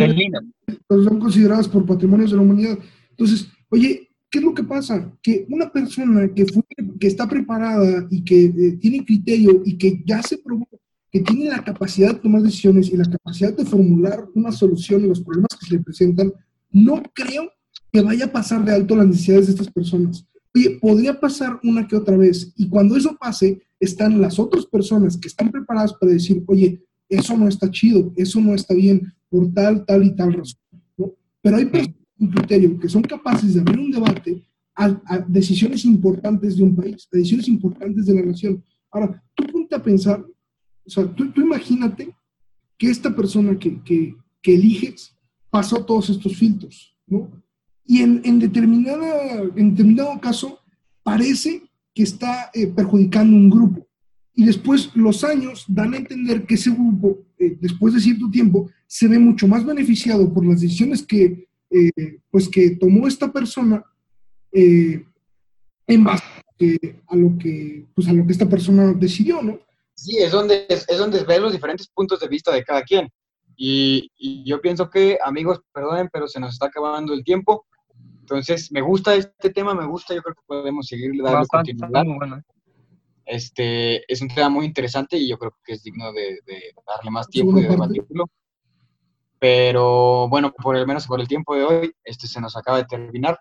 pero 0.87 1.05
son 1.05 1.19
consideradas 1.19 1.69
por 1.69 1.85
patrimonios 1.85 2.31
de 2.31 2.37
la 2.37 2.43
humanidad. 2.43 2.79
Entonces, 3.11 3.49
oye, 3.71 4.09
¿qué 4.31 4.39
es 4.39 4.45
lo 4.45 4.55
que 4.55 4.63
pasa? 4.63 5.13
Que 5.23 5.47
una 5.51 5.71
persona 5.71 6.33
que, 6.33 6.47
fue, 6.47 6.63
que 6.99 7.07
está 7.07 7.29
preparada 7.29 8.07
y 8.11 8.23
que 8.23 8.45
eh, 8.45 8.73
tiene 8.81 9.05
criterio 9.05 9.63
y 9.65 9.77
que 9.77 10.03
ya 10.07 10.23
se 10.23 10.39
probó 10.39 10.67
que 11.11 11.21
tiene 11.21 11.47
la 11.47 11.65
capacidad 11.65 12.15
de 12.15 12.21
tomar 12.21 12.43
decisiones 12.43 12.89
y 12.89 12.97
la 12.97 13.05
capacidad 13.05 13.53
de 13.53 13.65
formular 13.65 14.29
una 14.35 14.53
solución 14.53 15.03
a 15.05 15.09
los 15.09 15.21
problemas 15.21 15.57
que 15.59 15.67
se 15.67 15.75
le 15.75 15.83
presentan, 15.83 16.33
no 16.71 17.03
creo 17.13 17.51
que 17.93 18.01
vaya 18.01 18.27
a 18.27 18.33
pasar 18.33 18.65
de 18.65 18.73
alto 18.73 18.95
las 18.95 19.09
necesidades 19.09 19.47
de 19.47 19.53
estas 19.53 19.73
personas. 19.73 20.25
Oye, 20.55 20.79
podría 20.81 21.19
pasar 21.19 21.59
una 21.65 21.87
que 21.87 21.97
otra 21.97 22.17
vez 22.17 22.53
y 22.57 22.69
cuando 22.69 22.97
eso 22.97 23.17
pase, 23.21 23.61
están 23.81 24.21
las 24.21 24.39
otras 24.39 24.67
personas 24.67 25.17
que 25.17 25.29
están 25.29 25.51
preparadas 25.51 25.95
para 25.95 26.13
decir, 26.13 26.45
oye, 26.47 26.85
eso 27.11 27.37
no 27.37 27.49
está 27.49 27.71
chido, 27.71 28.13
eso 28.17 28.41
no 28.41 28.55
está 28.55 28.73
bien, 28.73 29.13
por 29.29 29.53
tal, 29.53 29.85
tal 29.85 30.05
y 30.05 30.15
tal 30.15 30.33
razón. 30.33 30.61
¿no? 30.97 31.13
Pero 31.43 31.57
hay 31.57 31.67
personas 31.67 31.97
con 32.19 32.29
criterio 32.29 32.79
que 32.79 32.89
son 32.89 33.03
capaces 33.03 33.55
de 33.55 33.61
abrir 33.61 33.79
un 33.79 33.91
debate 33.91 34.43
a, 34.75 34.85
a 35.05 35.19
decisiones 35.19 35.85
importantes 35.85 36.57
de 36.57 36.63
un 36.63 36.75
país, 36.75 37.09
a 37.13 37.17
decisiones 37.17 37.49
importantes 37.49 38.07
de 38.07 38.15
la 38.15 38.23
nación. 38.23 38.65
Ahora, 38.91 39.23
tú 39.35 39.45
ponte 39.53 39.75
a 39.75 39.83
pensar, 39.83 40.25
o 40.87 40.91
sea, 40.91 41.05
tú, 41.15 41.31
tú 41.33 41.43
imagínate 41.43 42.15
que 42.79 42.89
esta 42.89 43.15
persona 43.15 43.59
que, 43.59 43.83
que, 43.83 44.17
que 44.41 44.55
eliges 44.55 45.15
pasó 45.51 45.85
todos 45.85 46.09
estos 46.11 46.37
filtros, 46.37 46.97
¿no? 47.07 47.31
Y 47.85 48.01
en, 48.03 48.23
en, 48.25 48.39
determinada, 48.39 49.43
en 49.57 49.71
determinado 49.71 50.19
caso 50.21 50.61
parece 51.03 51.63
que 51.95 52.05
está 52.05 52.51
eh, 52.55 52.69
perjudicando 52.69 53.37
un 53.37 53.51
grupo. 53.51 53.87
Y 54.41 54.45
después 54.47 54.97
los 54.97 55.23
años 55.23 55.67
dan 55.69 55.93
a 55.93 55.99
entender 55.99 56.47
que 56.47 56.55
ese 56.55 56.71
grupo, 56.71 57.19
eh, 57.39 57.59
después 57.61 57.93
de 57.93 58.01
cierto 58.01 58.31
tiempo, 58.31 58.71
se 58.87 59.07
ve 59.07 59.19
mucho 59.19 59.47
más 59.47 59.67
beneficiado 59.67 60.33
por 60.33 60.47
las 60.47 60.63
decisiones 60.63 61.07
que, 61.07 61.47
eh, 61.69 62.19
pues 62.31 62.49
que 62.49 62.71
tomó 62.71 63.07
esta 63.07 63.31
persona 63.31 63.85
eh, 64.51 65.05
en 65.87 66.05
base 66.05 66.25
a 67.07 67.17
lo, 67.17 67.37
que, 67.37 67.85
pues 67.95 68.09
a 68.09 68.15
lo 68.15 68.25
que 68.25 68.33
esta 68.33 68.49
persona 68.49 68.95
decidió, 68.95 69.43
¿no? 69.43 69.59
Sí, 69.93 70.17
es 70.17 70.33
donde, 70.33 70.65
es, 70.71 70.89
es 70.89 70.97
donde 70.97 71.23
ves 71.25 71.39
los 71.39 71.53
diferentes 71.53 71.89
puntos 71.89 72.19
de 72.19 72.29
vista 72.29 72.51
de 72.51 72.65
cada 72.65 72.81
quien. 72.81 73.11
Y, 73.59 74.11
y, 74.17 74.43
yo 74.49 74.63
pienso 74.63 74.89
que, 74.89 75.19
amigos, 75.23 75.61
perdonen, 75.71 76.09
pero 76.11 76.27
se 76.27 76.41
nos 76.41 76.55
está 76.55 76.69
acabando 76.69 77.13
el 77.13 77.25
tiempo. 77.25 77.67
Entonces, 78.21 78.73
me 78.73 78.81
gusta 78.81 79.15
este 79.17 79.51
tema, 79.51 79.75
me 79.75 79.87
gusta, 79.87 80.15
yo 80.15 80.23
creo 80.23 80.35
que 80.35 80.47
podemos 80.47 80.87
seguirle 80.87 81.23
dando 81.25 81.47
continuidad. 81.47 82.07
bueno. 82.07 82.43
Este, 83.31 84.13
es 84.13 84.21
un 84.23 84.29
tema 84.29 84.49
muy 84.49 84.67
interesante 84.67 85.17
y 85.17 85.29
yo 85.29 85.39
creo 85.39 85.57
que 85.65 85.75
es 85.75 85.85
digno 85.85 86.13
de, 86.13 86.41
de 86.45 86.75
darle 86.85 87.13
más 87.13 87.29
tiempo 87.29 87.59
y 87.59 87.63
de 87.63 87.69
debatirlo. 87.69 88.27
Pero 89.39 90.29
bueno, 90.29 90.53
por 90.53 90.77
el 90.77 90.85
menos 90.85 91.07
por 91.07 91.21
el 91.21 91.29
tiempo 91.29 91.55
de 91.55 91.63
hoy, 91.63 91.93
este 92.03 92.27
se 92.27 92.41
nos 92.41 92.57
acaba 92.57 92.79
de 92.79 92.87
terminar. 92.87 93.39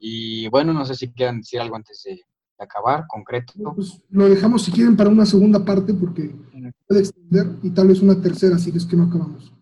Y 0.00 0.48
bueno, 0.48 0.72
no 0.72 0.84
sé 0.84 0.96
si 0.96 1.12
quieran 1.12 1.38
decir 1.38 1.60
algo 1.60 1.76
antes 1.76 2.02
de, 2.04 2.20
acabar, 2.58 3.06
concreto. 3.06 3.52
Pues 3.74 4.02
lo 4.10 4.28
dejamos 4.28 4.64
si 4.64 4.72
quieren 4.72 4.96
para 4.96 5.08
una 5.08 5.24
segunda 5.24 5.64
parte 5.64 5.94
porque 5.94 6.34
puede 6.86 7.00
extender 7.00 7.46
y 7.62 7.70
tal 7.70 7.88
vez 7.88 8.00
una 8.00 8.20
tercera 8.20 8.58
si 8.58 8.70
es 8.76 8.84
que 8.84 8.96
no 8.96 9.04
acabamos. 9.04 9.52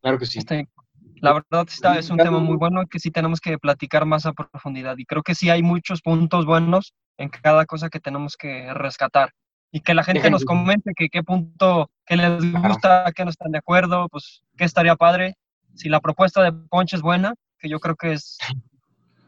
Claro 0.00 0.18
que 0.18 0.26
sí. 0.26 0.38
Este, 0.38 0.68
la 1.20 1.34
verdad 1.34 1.66
está, 1.68 1.98
es 1.98 2.10
un 2.10 2.16
tema 2.16 2.38
muy 2.38 2.56
bueno 2.56 2.86
que 2.90 2.98
sí 2.98 3.10
tenemos 3.10 3.40
que 3.40 3.58
platicar 3.58 4.04
más 4.04 4.26
a 4.26 4.32
profundidad 4.32 4.96
y 4.98 5.04
creo 5.04 5.22
que 5.22 5.34
sí 5.34 5.48
hay 5.48 5.62
muchos 5.62 6.02
puntos 6.02 6.44
buenos 6.44 6.94
en 7.18 7.28
cada 7.28 7.66
cosa 7.66 7.88
que 7.88 8.00
tenemos 8.00 8.36
que 8.36 8.72
rescatar 8.74 9.32
y 9.70 9.80
que 9.80 9.94
la 9.94 10.04
gente 10.04 10.30
nos 10.30 10.44
comente 10.44 10.92
que 10.96 11.08
qué 11.08 11.22
punto, 11.22 11.90
que 12.06 12.16
les 12.16 12.52
gusta, 12.52 13.10
que 13.14 13.24
no 13.24 13.30
están 13.30 13.50
de 13.52 13.58
acuerdo, 13.58 14.08
pues 14.08 14.42
qué 14.56 14.64
estaría 14.64 14.94
padre 14.96 15.36
si 15.74 15.88
la 15.88 16.00
propuesta 16.00 16.42
de 16.42 16.52
Ponche 16.52 16.96
es 16.96 17.02
buena, 17.02 17.34
que 17.58 17.68
yo 17.68 17.80
creo 17.80 17.96
que 17.96 18.12
es, 18.12 18.38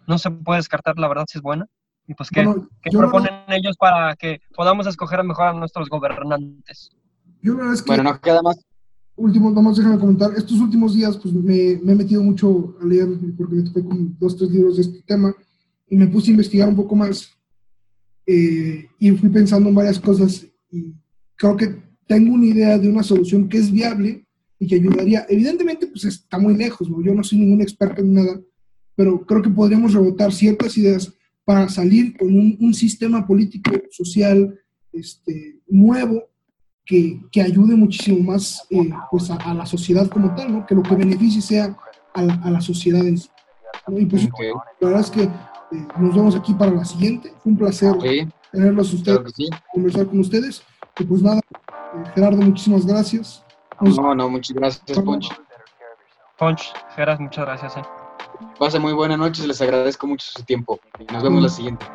no 0.07 0.18
se 0.18 0.31
puede 0.31 0.59
descartar, 0.59 0.99
la 0.99 1.09
verdad, 1.09 1.25
si 1.29 1.38
es 1.38 1.42
buena. 1.42 1.66
Y 2.09 2.14
pues, 2.14 2.31
¿qué, 2.31 2.44
Bueno, 2.44 2.68
qué 2.83 2.90
proponen 2.90 3.33
ellos 3.49 3.77
para 3.77 4.14
que 4.14 4.40
podamos 4.55 4.87
escoger 4.87 5.22
mejor 5.25 5.49
a 5.49 5.53
nuestros 5.53 5.88
gobernantes? 5.88 6.90
Yo 7.42 7.57
verdad 7.57 7.75
es 7.75 7.83
que, 7.83 7.88
Bueno, 7.88 8.05
no 8.05 8.20
queda 8.20 8.42
más. 8.42 8.64
último, 9.16 9.53
vamos, 9.53 9.77
déjame 9.77 9.99
comentar, 9.99 10.31
estos 10.37 10.61
últimos 10.61 10.94
días 10.94 11.16
pues 11.16 11.35
me, 11.35 11.81
me 11.83 11.92
he 11.92 11.96
metido 11.96 12.22
mucho 12.22 12.77
a 12.81 12.87
leer 12.87 13.09
porque 13.37 13.57
me 13.57 13.62
topé 13.62 13.83
con 13.83 14.16
dos, 14.18 14.37
tres 14.37 14.51
libros 14.51 14.77
de 14.77 14.83
este 14.83 15.03
tema 15.03 15.35
y 15.88 15.96
me 15.96 16.07
puse 16.07 16.31
a 16.31 16.33
investigar 16.33 16.68
un 16.68 16.77
poco 16.77 16.94
más 16.94 17.36
eh, 18.26 18.88
y 18.98 19.10
fui 19.12 19.28
pensando 19.28 19.68
en 19.68 19.74
varias 19.74 19.98
cosas 20.00 20.46
y 20.70 20.92
creo 21.36 21.56
que 21.56 21.76
tengo 22.06 22.34
una 22.34 22.46
idea 22.46 22.78
de 22.78 22.88
una 22.88 23.02
solución 23.02 23.48
que 23.48 23.58
es 23.58 23.70
viable 23.70 24.26
y 24.58 24.66
que 24.66 24.76
ayudaría. 24.76 25.26
Evidentemente, 25.28 25.86
pues 25.86 26.04
está 26.04 26.38
muy 26.38 26.56
lejos, 26.56 26.88
¿no? 26.88 27.02
yo 27.02 27.14
no 27.14 27.22
soy 27.22 27.38
ningún 27.38 27.60
experto 27.60 28.00
en 28.00 28.14
nada, 28.14 28.40
pero 28.94 29.24
creo 29.24 29.42
que 29.42 29.50
podríamos 29.50 29.92
rebotar 29.92 30.32
ciertas 30.32 30.76
ideas 30.78 31.12
para 31.44 31.68
salir 31.68 32.16
con 32.16 32.28
un, 32.28 32.56
un 32.60 32.74
sistema 32.74 33.26
político, 33.26 33.70
social, 33.90 34.58
este, 34.92 35.60
nuevo, 35.68 36.24
que, 36.84 37.20
que 37.32 37.42
ayude 37.42 37.74
muchísimo 37.74 38.18
más 38.20 38.64
eh, 38.70 38.90
pues 39.10 39.28
a, 39.30 39.34
a 39.36 39.54
la 39.54 39.66
sociedad 39.66 40.08
como 40.08 40.34
tal, 40.34 40.52
¿no? 40.52 40.66
que 40.66 40.74
lo 40.74 40.82
que 40.82 40.94
beneficie 40.94 41.42
sea 41.42 41.76
a 42.14 42.22
la, 42.22 42.34
a 42.34 42.50
la 42.50 42.60
sociedad 42.60 43.04
en 43.06 43.18
sí. 43.18 43.28
¿no? 43.88 43.98
Y 43.98 44.06
pues 44.06 44.24
Ok. 44.24 44.40
la 44.80 44.88
verdad 44.88 45.04
es 45.04 45.10
que 45.10 45.28
eh, 45.72 45.87
nos 45.98 46.14
vemos 46.14 46.37
aquí 46.37 46.55
para 46.55 46.70
la 46.72 46.85
siguiente. 46.85 47.33
Fue 47.42 47.52
un 47.52 47.59
placer 47.59 47.92
tenerlos 48.52 48.92
a 48.92 48.96
ustedes, 48.96 49.18
claro 49.18 49.31
sí. 49.37 49.48
conversar 49.72 50.07
con 50.07 50.20
ustedes. 50.20 50.62
Y 50.98 51.05
pues 51.05 51.22
nada, 51.22 51.40
eh, 51.40 52.11
Gerardo, 52.14 52.38
muchísimas 52.42 52.87
gracias. 52.87 53.44
Nos- 53.81 53.96
No, 53.98 54.14
no, 54.14 54.29
muchas 54.31 54.57
gracias, 54.57 54.98
Poncho. 55.00 55.31
Ponch, 56.38 56.72
Geras, 56.94 57.18
muchas 57.20 57.44
gracias. 57.46 57.76
eh. 57.76 57.83
Pase 58.59 58.79
muy 58.79 58.92
buena 58.92 59.16
noche, 59.16 59.46
les 59.46 59.61
agradezco 59.62 60.07
mucho 60.07 60.26
su 60.31 60.42
tiempo. 60.42 60.79
Y 60.98 61.12
nos 61.12 61.22
vemos 61.22 61.42
la 61.42 61.48
siguiente. 61.48 61.87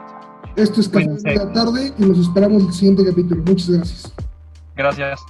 Esto 0.56 0.82
es 0.82 0.90
Café 0.90 1.08
de 1.08 1.36
la 1.36 1.52
Tarde 1.54 1.94
y 1.98 2.04
los 2.04 2.18
esperamos 2.20 2.62
en 2.64 2.68
el 2.68 2.74
siguiente 2.74 3.06
capítulo. 3.06 3.44
Muchas 3.44 3.70
gracias. 3.70 4.14
Gracias. 4.76 5.22